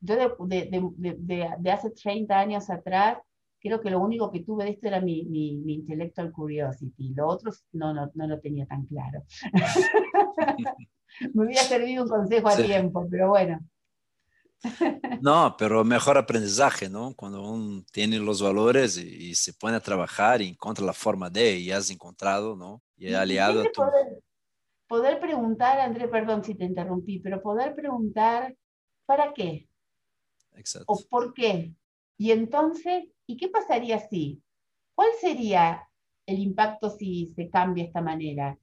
Yo 0.01 0.17
de, 0.17 1.71
hace 1.71 1.91
30 1.91 2.37
años 2.37 2.69
atrás, 2.69 3.19
creo 3.61 3.81
que 3.81 3.91
lo 3.91 4.01
único 4.01 4.33
que 4.33 4.43
tuve 4.43 4.65
de 4.65 4.71
esto 4.71 4.89
era 4.89 5.01
mi, 5.01 5.25
mi, 5.27 5.57
mi 5.59 5.75
intellectual 5.75 6.33
curiosity. 6.33 7.15
Lo 7.15 7.29
otro 7.29 7.53
no, 7.73 7.95
no, 7.95 8.11
no 8.15 8.27
lo 8.27 8.41
tenía 8.41 8.67
tan 8.67 8.87
claro. 8.87 9.23
Me 11.35 11.45
hubiera 11.45 11.63
servido 11.63 12.03
un 12.03 12.09
consejo 12.09 12.49
a 12.49 12.57
tiempo, 12.57 13.07
pero 13.09 13.29
bueno. 13.29 13.61
No, 15.21 15.55
pero 15.59 15.85
mejor 15.85 16.19
aprendizaje, 16.19 16.89
¿no? 16.89 17.15
Cuando 17.15 17.43
uno 17.43 17.85
tiene 17.93 18.19
los 18.19 18.43
valores 18.43 18.97
y, 18.97 19.35
se 19.35 19.53
pone 19.53 19.77
a 19.77 19.81
trabajar 19.81 20.43
y 20.43 20.49
encuentra 20.49 20.85
la 20.85 20.93
forma 20.93 21.31
de, 21.31 21.59
y 21.59 21.71
has 21.71 21.91
encontrado, 21.91 22.57
¿no? 22.57 22.83
Y 22.97 23.13
aliado 23.13 23.61
a 23.61 23.65
tu... 23.65 23.83
Poder, 24.89 25.21
preguntar, 25.21 25.81
André, 25.81 26.07
perdón 26.07 26.45
si 26.45 26.55
te 26.55 26.65
interrumpí, 26.65 27.19
pero 27.21 27.41
poder 27.41 27.75
preguntar, 27.75 28.55
¿para 29.07 29.33
qué? 29.33 29.67
Exacto. 30.55 30.93
¿O 30.93 31.01
por 31.09 31.33
qué? 31.33 31.73
Y 32.19 32.31
entonces, 32.31 33.05
¿y 33.27 33.39
qué 33.39 33.49
pasaría 33.49 33.99
si? 33.99 34.43
¿Cuál 34.95 35.09
sería 35.19 35.89
el 36.27 36.41
impacto 36.41 36.91
si 36.91 37.33
se 37.35 37.49
cambia 37.49 37.85
esta 37.85 38.03
manera? 38.03 38.59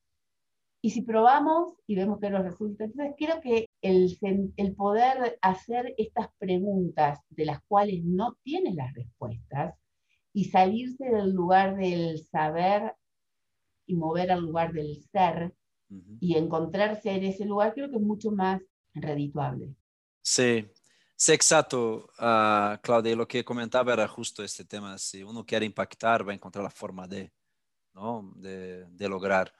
Y 0.82 0.92
si 0.92 1.02
probamos 1.02 1.74
y 1.88 1.96
vemos 1.96 2.20
que 2.20 2.30
nos 2.30 2.44
resulta, 2.44 2.84
entonces 2.84 3.16
creo 3.18 3.42
que 3.42 3.69
el, 3.82 4.18
el 4.58 4.76
poder 4.76 5.38
hacer 5.42 5.94
estas 5.98 6.28
preguntas 6.38 7.20
de 7.30 7.46
las 7.46 7.62
cuales 7.63 8.04
no 8.04 8.38
tienes 8.44 8.76
las 8.76 8.94
respuestas 8.94 9.76
y 10.34 10.46
salirse 10.46 11.06
del 11.06 11.32
lugar 11.32 11.76
del 11.78 12.20
saber 12.26 12.94
y 13.86 13.96
mover 13.96 14.32
al 14.32 14.42
lugar 14.42 14.74
del 14.74 15.02
ser 15.12 15.54
y 16.20 16.36
encontrarse 16.36 17.10
en 17.10 17.24
ese 17.24 17.46
lugar, 17.46 17.74
creo 17.74 17.89
que 17.89 17.96
es 17.96 18.02
mucho 18.02 18.30
más 18.32 18.62
redituable. 18.94 19.74
Sí, 20.22 20.68
sí, 21.15 21.34
exacto, 21.34 22.10
uh, 22.20 22.78
Claudia. 22.84 23.15
Lo 23.15 23.28
que 23.28 23.44
comentaba 23.44 23.94
era 23.94 24.08
justo 24.08 24.44
este 24.44 24.65
tema. 24.65 24.98
Si 25.00 25.24
uno 25.24 25.44
quiere 25.44 25.65
impactar, 25.65 26.28
va 26.28 26.32
a 26.32 26.36
encontrar 26.36 26.63
la 26.63 26.70
forma 26.70 27.08
de, 27.08 27.32
¿no? 27.96 28.32
de, 28.36 28.86
de 28.86 29.10
lograr. 29.10 29.52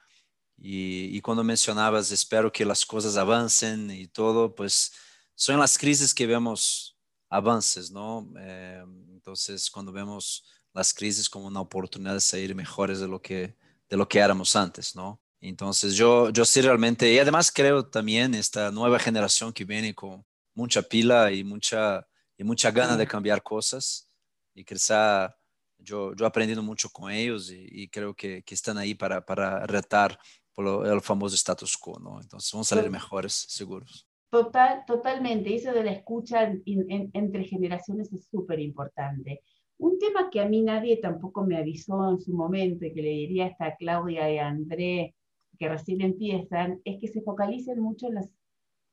Y, 0.60 1.16
y, 1.16 1.20
cuando 1.22 1.42
mencionabas, 1.42 2.12
espero 2.12 2.52
que 2.52 2.66
las 2.66 2.84
cosas 2.84 3.16
avancen 3.16 3.90
y 3.90 4.06
todo, 4.08 4.54
pues 4.54 4.92
son 5.34 5.58
las 5.58 5.78
crisis 5.78 6.14
que 6.14 6.26
vemos 6.26 6.98
avances, 7.30 7.90
¿no? 7.90 8.30
Eh, 8.38 8.84
entonces, 9.10 9.70
cuando 9.70 9.90
vemos 9.90 10.44
las 10.74 10.92
crisis 10.92 11.30
como 11.30 11.46
una 11.46 11.60
oportunidad 11.60 12.14
de 12.14 12.20
salir 12.20 12.54
mejores 12.54 13.00
de 13.00 13.08
lo 13.08 13.22
que, 13.22 13.56
de 13.88 13.96
lo 13.96 14.06
que 14.06 14.18
éramos 14.18 14.54
antes, 14.54 14.94
¿no? 14.94 15.20
Entonces, 15.40 15.94
yo, 15.94 16.28
yo 16.30 16.44
sí 16.44 16.60
realmente, 16.60 17.10
y 17.10 17.18
además 17.18 17.50
creo 17.50 17.86
también 17.86 18.34
esta 18.34 18.70
nueva 18.70 18.98
generación 18.98 19.52
que 19.52 19.64
viene 19.64 19.94
con 19.94 20.24
mucha 20.54 20.82
pila 20.82 21.32
y 21.32 21.42
mucha, 21.42 22.06
y 22.36 22.44
mucha 22.44 22.70
gana 22.70 22.96
de 22.96 23.06
cambiar 23.06 23.42
cosas 23.42 24.10
y 24.54 24.64
quizá 24.64 25.34
yo, 25.78 26.14
yo 26.14 26.24
he 26.24 26.28
aprendido 26.28 26.62
mucho 26.62 26.90
con 26.90 27.10
ellos 27.10 27.50
y, 27.50 27.66
y 27.70 27.88
creo 27.88 28.14
que, 28.14 28.42
que, 28.42 28.54
están 28.54 28.76
ahí 28.76 28.94
para, 28.94 29.24
para 29.24 29.66
retar 29.66 30.18
el 30.60 31.00
famoso 31.00 31.34
status 31.34 31.76
quo, 31.76 31.98
¿no? 31.98 32.20
Entonces 32.20 32.52
vamos 32.52 32.70
a 32.70 32.76
salir 32.76 32.90
mejores, 32.90 33.32
seguros. 33.48 34.06
Total, 34.30 34.84
totalmente, 34.86 35.54
eso 35.54 35.72
de 35.72 35.82
la 35.82 35.92
escucha 35.92 36.52
entre 36.64 37.44
generaciones 37.44 38.12
es 38.12 38.28
súper 38.28 38.60
importante. 38.60 39.42
Un 39.78 39.98
tema 39.98 40.30
que 40.30 40.40
a 40.40 40.48
mí 40.48 40.62
nadie 40.62 40.98
tampoco 40.98 41.44
me 41.44 41.56
avisó 41.56 42.10
en 42.10 42.20
su 42.20 42.32
momento 42.32 42.84
y 42.84 42.92
que 42.92 43.02
le 43.02 43.08
diría 43.08 43.46
hasta 43.46 43.66
a 43.66 43.76
Claudia 43.76 44.30
y 44.32 44.38
a 44.38 44.46
André, 44.46 45.16
que 45.58 45.68
recién 45.68 46.00
empiezan, 46.00 46.80
es 46.84 47.00
que 47.00 47.08
se 47.08 47.22
focalicen 47.22 47.80
mucho 47.80 48.06
en, 48.06 48.14
las, 48.14 48.30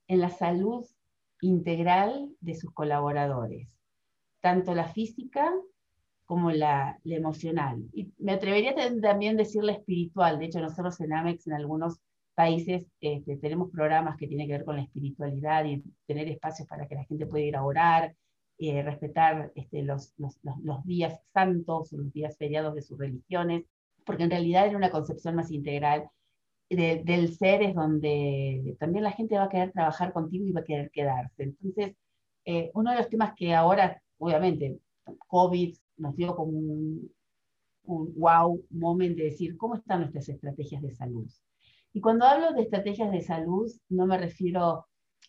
en 0.08 0.22
la 0.22 0.30
salud 0.30 0.86
integral 1.42 2.36
de 2.40 2.56
sus 2.56 2.72
colaboradores, 2.74 3.70
tanto 4.42 4.74
la 4.74 4.88
física 4.88 5.54
como 6.28 6.52
la, 6.52 7.00
emocional. 7.06 7.84
Y 7.94 8.12
me 8.20 8.34
atrevería 8.34 8.76
también 9.02 9.36
a 9.36 9.38
decir 9.40 9.64
la 9.64 9.72
espiritual. 9.72 10.38
De 10.38 10.46
hecho, 10.46 10.60
nosotros 10.60 11.00
en 11.02 11.14
Amex, 11.14 11.48
en 11.48 11.54
algunos 11.54 12.00
países, 12.36 12.86
este, 13.02 13.38
tenemos 13.38 13.72
programas 13.72 14.18
que 14.18 14.28
tienen 14.28 14.48
que 14.48 14.54
ver 14.54 14.66
con 14.66 14.76
la 14.76 14.84
espiritualidad 14.84 15.66
y 15.66 15.82
tener 16.06 16.28
espacios 16.28 16.68
para 16.68 16.88
que 16.88 16.96
la 16.96 17.06
gente 17.06 17.26
pueda 17.26 17.46
ir 17.46 17.56
a 17.56 17.64
orar, 17.64 18.16
eh, 18.60 18.84
respetar 18.84 19.52
este, 19.56 19.84
los, 19.84 20.14
los, 20.18 20.38
los, 20.64 20.84
días 20.86 21.20
santos 21.34 21.94
los 21.94 22.12
días 22.12 22.38
feriados 22.38 22.76
de 22.76 22.82
sus 22.82 23.00
religiones, 23.00 23.64
porque 24.06 24.24
en 24.24 24.32
realidad 24.32 24.68
era 24.68 24.78
una 24.78 24.92
concepción 24.92 25.36
más 25.36 25.50
integral 25.52 26.10
del 26.70 27.34
ser, 27.38 27.64
es 27.64 27.74
donde 27.74 28.76
también 28.80 29.06
la 29.06 29.14
gente 29.14 29.38
va 29.38 29.46
a 29.46 29.50
querer 29.50 29.72
trabajar 29.72 30.12
contigo 30.12 30.46
y 30.46 30.52
va 30.52 30.62
a 30.62 30.66
querer 30.66 30.92
quedarse. 30.92 31.44
Entonces, 31.44 31.96
eh, 32.46 32.72
uno 32.74 32.92
de 32.92 32.98
los 32.98 33.10
temas 33.10 33.34
que 33.36 33.54
ahora, 33.54 34.02
obviamente, 34.18 34.80
COVID, 35.28 35.76
nos 35.98 36.16
dio 36.16 36.36
como 36.36 36.58
un, 36.58 37.12
wow 37.86 38.62
moment 38.70 39.16
de 39.16 39.26
decir 39.26 39.56
cómo 39.56 39.76
están 39.76 40.02
nuestras 40.02 40.28
estrategias 40.28 40.82
de 40.82 40.94
salud. 40.94 41.30
Y 41.94 42.02
cuando 42.02 42.26
hablo 42.26 42.52
de 42.52 42.64
estrategias 42.64 43.12
de 43.12 43.22
salud, 43.22 43.72
no 43.90 44.06
me 44.06 44.18
refiero, 44.18 44.86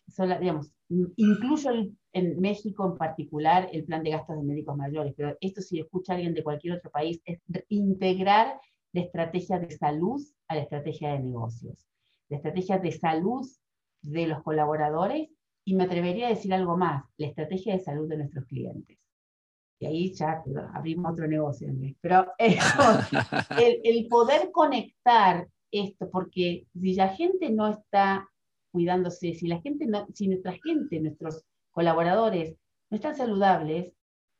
solo, 0.07 0.37
digamos, 0.37 0.71
incluyo 0.89 1.71
en 2.11 2.39
México 2.39 2.85
en 2.85 2.97
particular 2.97 3.69
el 3.71 3.85
plan 3.85 4.03
de 4.03 4.11
gastos 4.11 4.35
de 4.35 4.43
médicos 4.43 4.75
mayores, 4.75 5.13
pero 5.15 5.37
esto 5.39 5.61
si 5.61 5.79
escucha 5.79 6.13
alguien 6.13 6.33
de 6.33 6.43
cualquier 6.43 6.75
otro 6.75 6.91
país, 6.91 7.21
es 7.23 7.39
integrar 7.69 8.59
la 8.91 9.01
estrategia 9.01 9.57
de 9.59 9.71
salud 9.71 10.21
a 10.47 10.55
la 10.55 10.61
estrategia 10.61 11.13
de 11.13 11.19
negocios, 11.19 11.87
la 12.27 12.37
estrategia 12.37 12.77
de 12.77 12.91
salud 12.91 13.47
de 14.01 14.27
los 14.27 14.43
colaboradores 14.43 15.29
y 15.63 15.75
me 15.75 15.83
atrevería 15.83 16.27
a 16.27 16.31
decir 16.31 16.53
algo 16.53 16.75
más, 16.75 17.05
la 17.17 17.27
estrategia 17.27 17.73
de 17.73 17.79
salud 17.79 18.09
de 18.09 18.17
nuestros 18.17 18.45
clientes 18.45 18.99
y 19.79 19.85
ahí 19.85 20.13
ya 20.13 20.43
abrimos 20.73 21.13
otro 21.13 21.27
negocio, 21.27 21.69
Pero 22.01 22.27
el, 22.37 23.81
el, 23.83 24.07
poder 24.07 24.51
conectar 24.51 25.47
esto, 25.71 26.09
porque 26.11 26.67
si 26.73 26.95
la 26.95 27.09
gente 27.09 27.49
no 27.49 27.69
está 27.69 28.29
cuidándose, 28.71 29.33
si 29.33 29.47
la 29.47 29.61
gente 29.61 29.85
no, 29.85 30.05
si 30.13 30.27
nuestra 30.27 30.53
gente, 30.63 30.99
nuestros 30.99 31.45
colaboradores 31.71 32.55
no 32.89 32.95
están 32.95 33.15
saludables, 33.15 33.93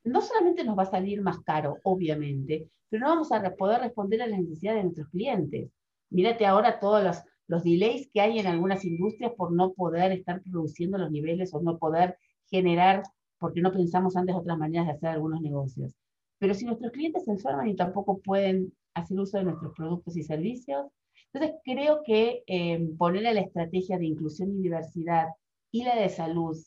no 0.04 0.22
solamente 0.22 0.64
nos 0.66 0.78
va 0.78 0.84
a 0.84 0.92
salir 0.92 1.22
más 1.22 1.40
caro, 1.40 1.78
obviamente, 1.84 2.70
pero 2.90 3.04
no 3.04 3.10
vamos 3.10 3.32
a 3.32 3.42
poder 3.56 3.82
responder 3.82 4.22
a 4.22 4.28
las 4.28 4.40
necesidades 4.40 4.80
de 4.80 4.84
nuestros 4.84 5.10
clientes. 5.10 5.72
Mírate 6.10 6.46
ahora 6.46 6.80
todos 6.80 7.04
los, 7.04 7.18
los 7.48 7.64
delays 7.64 8.10
que 8.12 8.20
hay 8.20 8.40
en 8.40 8.48
algunas 8.48 8.84
industrias 8.84 9.32
por 9.38 9.54
no 9.54 9.74
poder 9.74 10.12
estar 10.12 10.42
produciendo 10.42 10.98
los 10.98 11.12
niveles 11.12 11.54
o 11.54 11.62
no 11.62 11.78
poder 11.78 12.18
generar 12.50 13.04
porque 13.40 13.62
no 13.62 13.72
pensamos 13.72 14.16
antes 14.16 14.36
otras 14.36 14.58
maneras 14.58 14.88
de 14.88 14.94
hacer 14.94 15.10
algunos 15.10 15.42
negocios. 15.42 15.96
Pero 16.40 16.54
si 16.54 16.66
nuestros 16.66 16.92
clientes 16.92 17.26
se 17.26 17.32
enferman 17.32 17.68
y 17.68 17.76
tampoco 17.76 18.20
pueden 18.20 18.74
hacer 18.94 19.20
uso 19.20 19.38
de 19.38 19.46
nuestros 19.46 19.74
productos 19.76 20.16
y 20.18 20.24
servicios, 20.24 20.88
entonces 21.32 21.60
creo 21.64 22.02
que 22.04 22.44
eh, 22.48 22.90
poner 22.98 23.28
a 23.28 23.34
la 23.34 23.42
estrategia 23.42 23.98
de 23.98 24.06
inclusión 24.06 24.52
y 24.52 24.62
diversidad 24.62 25.28
y 25.72 25.84
la 25.84 25.96
de 25.96 26.10
salud 26.10 26.58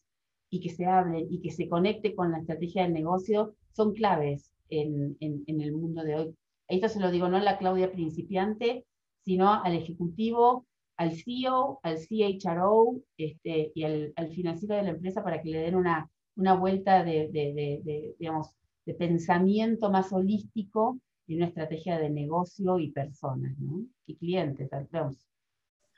y 0.50 0.60
que 0.60 0.70
se 0.70 0.86
hable 0.86 1.26
y 1.28 1.40
que 1.40 1.50
se 1.50 1.68
conecte 1.68 2.14
con 2.14 2.30
la 2.30 2.38
estrategia 2.38 2.82
del 2.82 2.92
negocio 2.92 3.54
son 3.72 3.94
claves 3.94 4.52
en, 4.68 5.16
en, 5.20 5.60
el 5.60 5.72
mundo 5.72 6.02
de 6.02 6.14
hoy. 6.14 6.36
Esto 6.68 6.88
se 6.88 7.00
lo 7.00 7.10
digo 7.10 7.28
no 7.28 7.38
a 7.38 7.42
la 7.42 7.58
Claudia 7.58 7.90
principiante, 7.90 8.84
sino 9.24 9.52
al 9.52 9.74
ejecutivo, 9.74 10.66
al 10.96 11.12
CEO, 11.12 11.80
al 11.82 11.98
CHRO 11.98 13.00
este, 13.16 13.72
y 13.74 13.84
al, 13.84 14.12
al 14.16 14.28
financiero 14.28 14.76
de 14.76 14.82
la 14.82 14.90
empresa 14.90 15.24
para 15.24 15.42
que 15.42 15.50
le 15.50 15.58
den 15.58 15.74
una 15.74 16.10
una 16.36 16.54
vuelta 16.54 17.04
de, 17.04 17.28
de, 17.28 18.14
digamos, 18.18 18.50
de 18.84 18.94
pensamiento 18.94 19.90
más 19.90 20.12
holístico 20.12 20.98
y 21.26 21.36
una 21.36 21.46
estrategia 21.46 21.98
de 21.98 22.10
negocio 22.10 22.78
y 22.78 22.90
personas, 22.90 23.56
¿no? 23.58 23.84
Y 24.06 24.16
clientes, 24.16 24.68
vamos. 24.90 25.16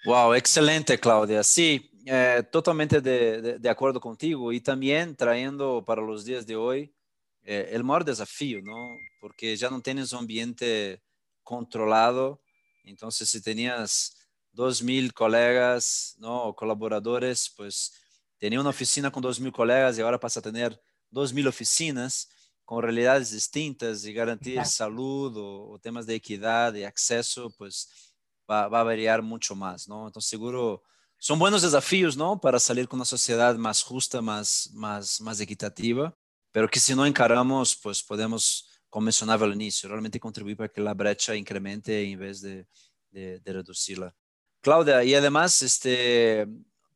Wow, 0.04 0.34
excelente, 0.34 0.98
Claudia. 0.98 1.42
Sí, 1.42 1.90
eh, 2.04 2.42
totalmente 2.52 3.00
de, 3.00 3.58
de, 3.58 3.68
acuerdo 3.70 4.00
contigo 4.00 4.52
y 4.52 4.60
también 4.60 5.16
trayendo 5.16 5.82
para 5.82 6.02
los 6.02 6.24
días 6.24 6.46
de 6.46 6.56
hoy 6.56 6.94
eh, 7.42 7.70
el 7.72 7.84
mayor 7.84 8.04
desafío, 8.04 8.60
¿no? 8.62 8.96
Porque 9.20 9.56
ya 9.56 9.70
no 9.70 9.80
tienes 9.80 10.12
un 10.12 10.20
ambiente 10.20 11.02
controlado, 11.42 12.42
entonces 12.84 13.30
si 13.30 13.42
tenías 13.42 14.16
dos 14.52 14.82
mil 14.82 15.12
colegas, 15.12 16.16
¿no? 16.18 16.44
O 16.44 16.56
colaboradores, 16.56 17.52
pues 17.56 18.03
tenía 18.38 18.60
una 18.60 18.70
oficina 18.70 19.10
con 19.10 19.22
dos 19.22 19.40
mil 19.40 19.52
colegas 19.52 19.98
y 19.98 20.00
ahora 20.00 20.20
pasa 20.20 20.40
a 20.40 20.42
tener 20.42 20.80
dos 21.10 21.32
mil 21.32 21.46
oficinas 21.46 22.28
con 22.64 22.82
realidades 22.82 23.30
distintas 23.30 24.04
y 24.04 24.12
garantir 24.12 24.64
salud 24.64 25.34
o, 25.36 25.78
temas 25.80 26.06
de 26.06 26.14
equidad 26.14 26.74
y 26.74 26.84
acceso, 26.84 27.50
pues 27.58 28.14
va, 28.50 28.68
va, 28.68 28.80
a 28.80 28.84
variar 28.84 29.22
mucho 29.22 29.54
más, 29.54 29.86
¿no? 29.86 30.06
Entonces 30.06 30.30
seguro 30.30 30.82
son 31.18 31.38
buenos 31.38 31.62
desafíos, 31.62 32.16
¿no? 32.16 32.40
Para 32.40 32.58
salir 32.58 32.88
con 32.88 32.98
una 32.98 33.04
sociedad 33.04 33.54
más 33.56 33.82
justa, 33.82 34.20
más, 34.20 34.70
más, 34.74 35.20
más 35.20 35.40
equitativa, 35.40 36.14
pero 36.52 36.68
que 36.68 36.80
si 36.80 36.94
no 36.94 37.06
encaramos, 37.06 37.76
pues 37.76 38.02
podemos, 38.02 38.68
como 38.88 39.04
mencionaba 39.04 39.46
al 39.46 39.54
inicio, 39.54 39.88
realmente 39.88 40.20
contribuir 40.20 40.56
para 40.56 40.68
que 40.68 40.80
la 40.80 40.94
brecha 40.94 41.34
incremente 41.34 42.02
en 42.02 42.18
vez 42.18 42.40
de, 42.40 42.66
de, 43.10 43.40
de 43.40 43.52
reducirla. 43.52 44.14
Claudia, 44.60 45.04
y 45.04 45.14
además, 45.14 45.62
este, 45.62 46.46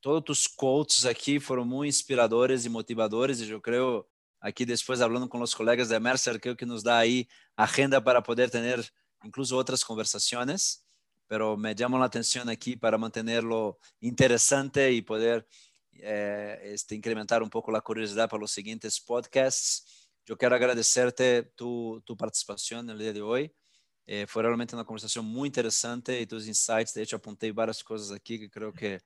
todos 0.08 0.24
tus 0.24 0.48
quotes 0.48 1.04
aquí 1.04 1.38
fueron 1.38 1.68
muy 1.68 1.88
inspiradores 1.88 2.64
y 2.64 2.70
motivadores 2.70 3.42
y 3.42 3.46
yo 3.46 3.60
creo 3.60 4.08
aquí 4.40 4.64
después 4.64 5.02
hablando 5.02 5.28
con 5.28 5.38
los 5.38 5.54
colegas 5.54 5.90
de 5.90 6.00
Mercer, 6.00 6.40
creo 6.40 6.56
que 6.56 6.64
nos 6.64 6.82
da 6.82 6.98
ahí 6.98 7.28
agenda 7.54 8.02
para 8.02 8.22
poder 8.22 8.50
tener 8.50 8.82
incluso 9.22 9.58
otras 9.58 9.84
conversaciones, 9.84 10.82
pero 11.26 11.58
me 11.58 11.74
llama 11.74 11.98
la 11.98 12.06
atención 12.06 12.48
aquí 12.48 12.74
para 12.74 12.96
mantenerlo 12.96 13.78
interesante 14.00 14.90
y 14.92 15.02
poder 15.02 15.46
eh, 15.92 16.58
este, 16.62 16.94
incrementar 16.94 17.42
un 17.42 17.50
poco 17.50 17.70
la 17.70 17.82
curiosidad 17.82 18.30
para 18.30 18.40
los 18.40 18.50
siguientes 18.50 18.98
podcasts. 18.98 20.08
Yo 20.24 20.38
quiero 20.38 20.54
agradecerte 20.54 21.42
tu, 21.54 22.02
tu 22.06 22.16
participación 22.16 22.88
el 22.88 22.98
día 22.98 23.12
de 23.12 23.20
hoy. 23.20 23.54
Eh, 24.06 24.26
fue 24.26 24.42
realmente 24.42 24.74
una 24.74 24.86
conversación 24.86 25.26
muy 25.26 25.48
interesante 25.48 26.18
y 26.18 26.26
tus 26.26 26.46
insights, 26.46 26.94
de 26.94 27.02
hecho 27.02 27.16
apunté 27.16 27.52
varias 27.52 27.84
cosas 27.84 28.10
aquí 28.10 28.38
que 28.38 28.48
creo 28.48 28.72
que 28.72 29.02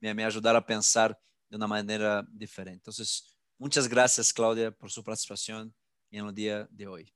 me, 0.00 0.14
me 0.14 0.24
ayudaron 0.24 0.62
a 0.62 0.66
pensar 0.66 1.18
de 1.48 1.56
una 1.56 1.66
manera 1.66 2.24
diferente. 2.32 2.78
Entonces, 2.78 3.40
Muchas 3.60 3.90
gracias, 3.90 4.32
Claudia, 4.32 4.70
por 4.70 4.90
su 4.90 5.04
participación 5.04 5.74
en 6.10 6.24
el 6.24 6.34
día 6.34 6.66
de 6.70 6.86
hoy. 6.86 7.12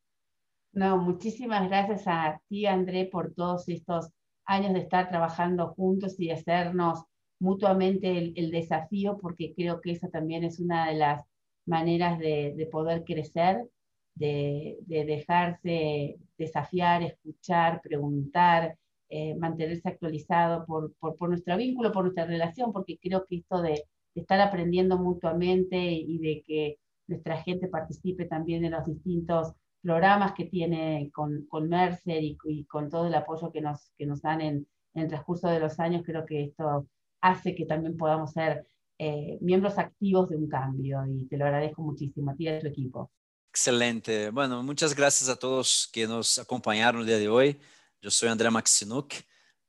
No, 0.75 0.99
muchísimas 0.99 1.67
gracias 1.71 2.03
a 2.07 2.39
ti, 2.51 2.67
André, 2.67 3.07
por 3.07 3.33
todos 3.33 3.67
estos 3.71 4.11
años 4.45 4.75
de 4.75 4.81
estar 4.81 5.09
trabajando 5.09 5.69
juntos 5.69 6.21
y 6.21 6.27
de 6.27 6.35
hacernos 6.35 7.03
mutuamente 7.41 8.35
el, 8.37 8.51
desafío, 8.51 9.17
porque 9.17 9.55
creo 9.55 9.81
que 9.81 9.93
esa 9.93 10.11
también 10.11 10.45
es 10.45 10.61
una 10.61 10.91
de 10.91 10.97
las 10.97 11.25
maneras 11.65 12.19
de, 12.19 12.69
poder 12.71 13.05
crecer, 13.05 13.67
de, 14.15 14.77
dejarse 14.87 16.19
desafiar, 16.37 17.03
escuchar, 17.05 17.81
preguntar, 17.81 18.77
eh, 19.17 19.37
mantenerse 19.37 19.89
actualizado 19.89 20.67
por, 20.67 20.93
por, 20.99 21.29
nuestro 21.29 21.57
vínculo, 21.57 21.93
por 21.93 22.03
nuestra 22.03 22.27
relación, 22.27 22.73
porque 22.73 22.99
creo 23.01 23.25
que 23.25 23.37
esto 23.37 23.63
de, 23.63 23.85
de 24.13 24.21
estar 24.21 24.41
aprendiendo 24.41 24.99
mutuamente 24.99 25.77
y 25.77 26.19
de 26.19 26.43
que 26.45 26.79
nuestra 27.07 27.41
gente 27.41 27.69
participe 27.69 28.25
también 28.25 28.65
en 28.65 28.73
los 28.73 28.85
distintos 28.85 29.53
programas 29.81 30.33
que 30.33 30.47
tiene 30.47 31.13
con, 31.15 31.47
con 31.47 31.69
Mercer 31.69 32.25
y, 32.25 32.65
con 32.65 32.91
todo 32.91 33.07
el 33.07 33.15
apoyo 33.15 33.53
que 33.53 33.61
nos, 33.61 33.93
que 33.97 34.05
nos 34.05 34.21
dan 34.21 34.41
en, 34.41 34.67
el 34.95 35.07
transcurso 35.07 35.47
de 35.47 35.61
los 35.61 35.79
años, 35.79 36.03
creo 36.05 36.27
que 36.27 36.43
esto 36.43 36.89
hace 37.21 37.55
que 37.55 37.67
también 37.67 37.97
podamos 37.97 38.33
ser 38.33 38.67
eh, 38.99 39.39
miembros 39.41 39.79
activos 39.79 40.29
de 40.29 40.37
un 40.37 40.49
cambio 40.49 41.07
y 41.07 41.27
te 41.27 41.37
lo 41.37 41.45
agradezco 41.45 41.83
muchísimo 41.83 42.33
a 42.33 42.35
ti 42.35 42.47
y 42.47 42.49
a 42.49 42.59
tu 42.59 42.67
equipo. 42.67 43.13
Excelente. 43.51 44.31
Bueno, 44.31 44.65
muchas 44.65 44.97
gracias 44.97 45.31
a 45.31 45.37
todos 45.37 45.89
que 45.93 46.09
nos 46.09 46.41
acompañaron 46.41 47.03
el 47.03 47.07
día 47.07 47.19
de 47.19 47.29
hoy. 47.29 47.61
Yo 48.05 48.11
soy 48.11 48.29
André 48.29 48.51
Maxinuk. 48.51 49.15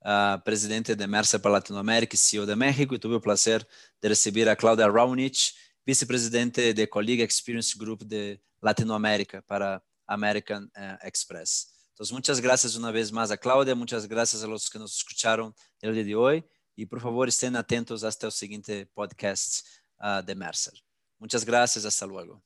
uh, 0.05 0.39
presidente 0.43 0.93
de 0.93 1.07
Mercer 1.07 1.39
para 1.39 1.53
Latinoamérica 1.53 2.15
e 2.15 2.19
CEO 2.19 2.45
de 2.45 2.55
México, 2.55 2.93
e 2.93 2.99
tive 2.99 3.15
o 3.15 3.21
prazer 3.21 3.65
de 4.01 4.09
receber 4.09 4.49
a 4.49 4.55
Cláudia 4.55 4.87
Raunich, 4.87 5.53
vice-presidente 5.85 6.73
de 6.73 6.85
Colleague 6.85 7.23
Experience 7.23 7.77
Group 7.77 8.03
de 8.03 8.39
Latinoamérica 8.61 9.41
para 9.41 9.81
American 10.05 10.63
uh, 10.65 11.07
Express. 11.07 11.67
Então, 11.93 12.05
muitas 12.11 12.39
graças 12.39 12.75
uma 12.75 12.91
vez 12.91 13.09
mais 13.09 13.31
a 13.31 13.37
Cláudia, 13.37 13.73
muitas 13.73 14.05
graças 14.05 14.43
a 14.43 14.47
los 14.47 14.67
que 14.69 14.77
nos 14.77 14.97
escutaram 14.97 15.53
no 15.81 15.93
dia 15.93 16.03
de 16.03 16.15
hoje 16.15 16.43
e, 16.77 16.85
por 16.85 16.99
favor, 16.99 17.27
estejam 17.27 17.57
atentos 17.57 18.03
até 18.03 18.27
o 18.27 18.31
seguinte 18.31 18.85
podcast 18.93 19.63
uh, 20.01 20.21
de 20.21 20.35
Mercer. 20.35 20.73
Muchas 21.19 21.45
gracias, 21.45 21.85
hasta 21.85 22.05
luego. 22.05 22.43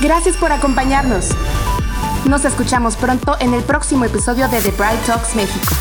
Gracias 0.00 0.34
por 0.36 0.50
acompañarnos. 0.50 1.28
Nos 2.28 2.44
escuchamos 2.44 2.94
pronto 2.94 3.38
en 3.40 3.54
el 3.54 3.62
próximo 3.62 4.04
episodio 4.04 4.48
de 4.48 4.60
The 4.60 4.70
Bright 4.72 5.02
Talks 5.06 5.34
México. 5.34 5.74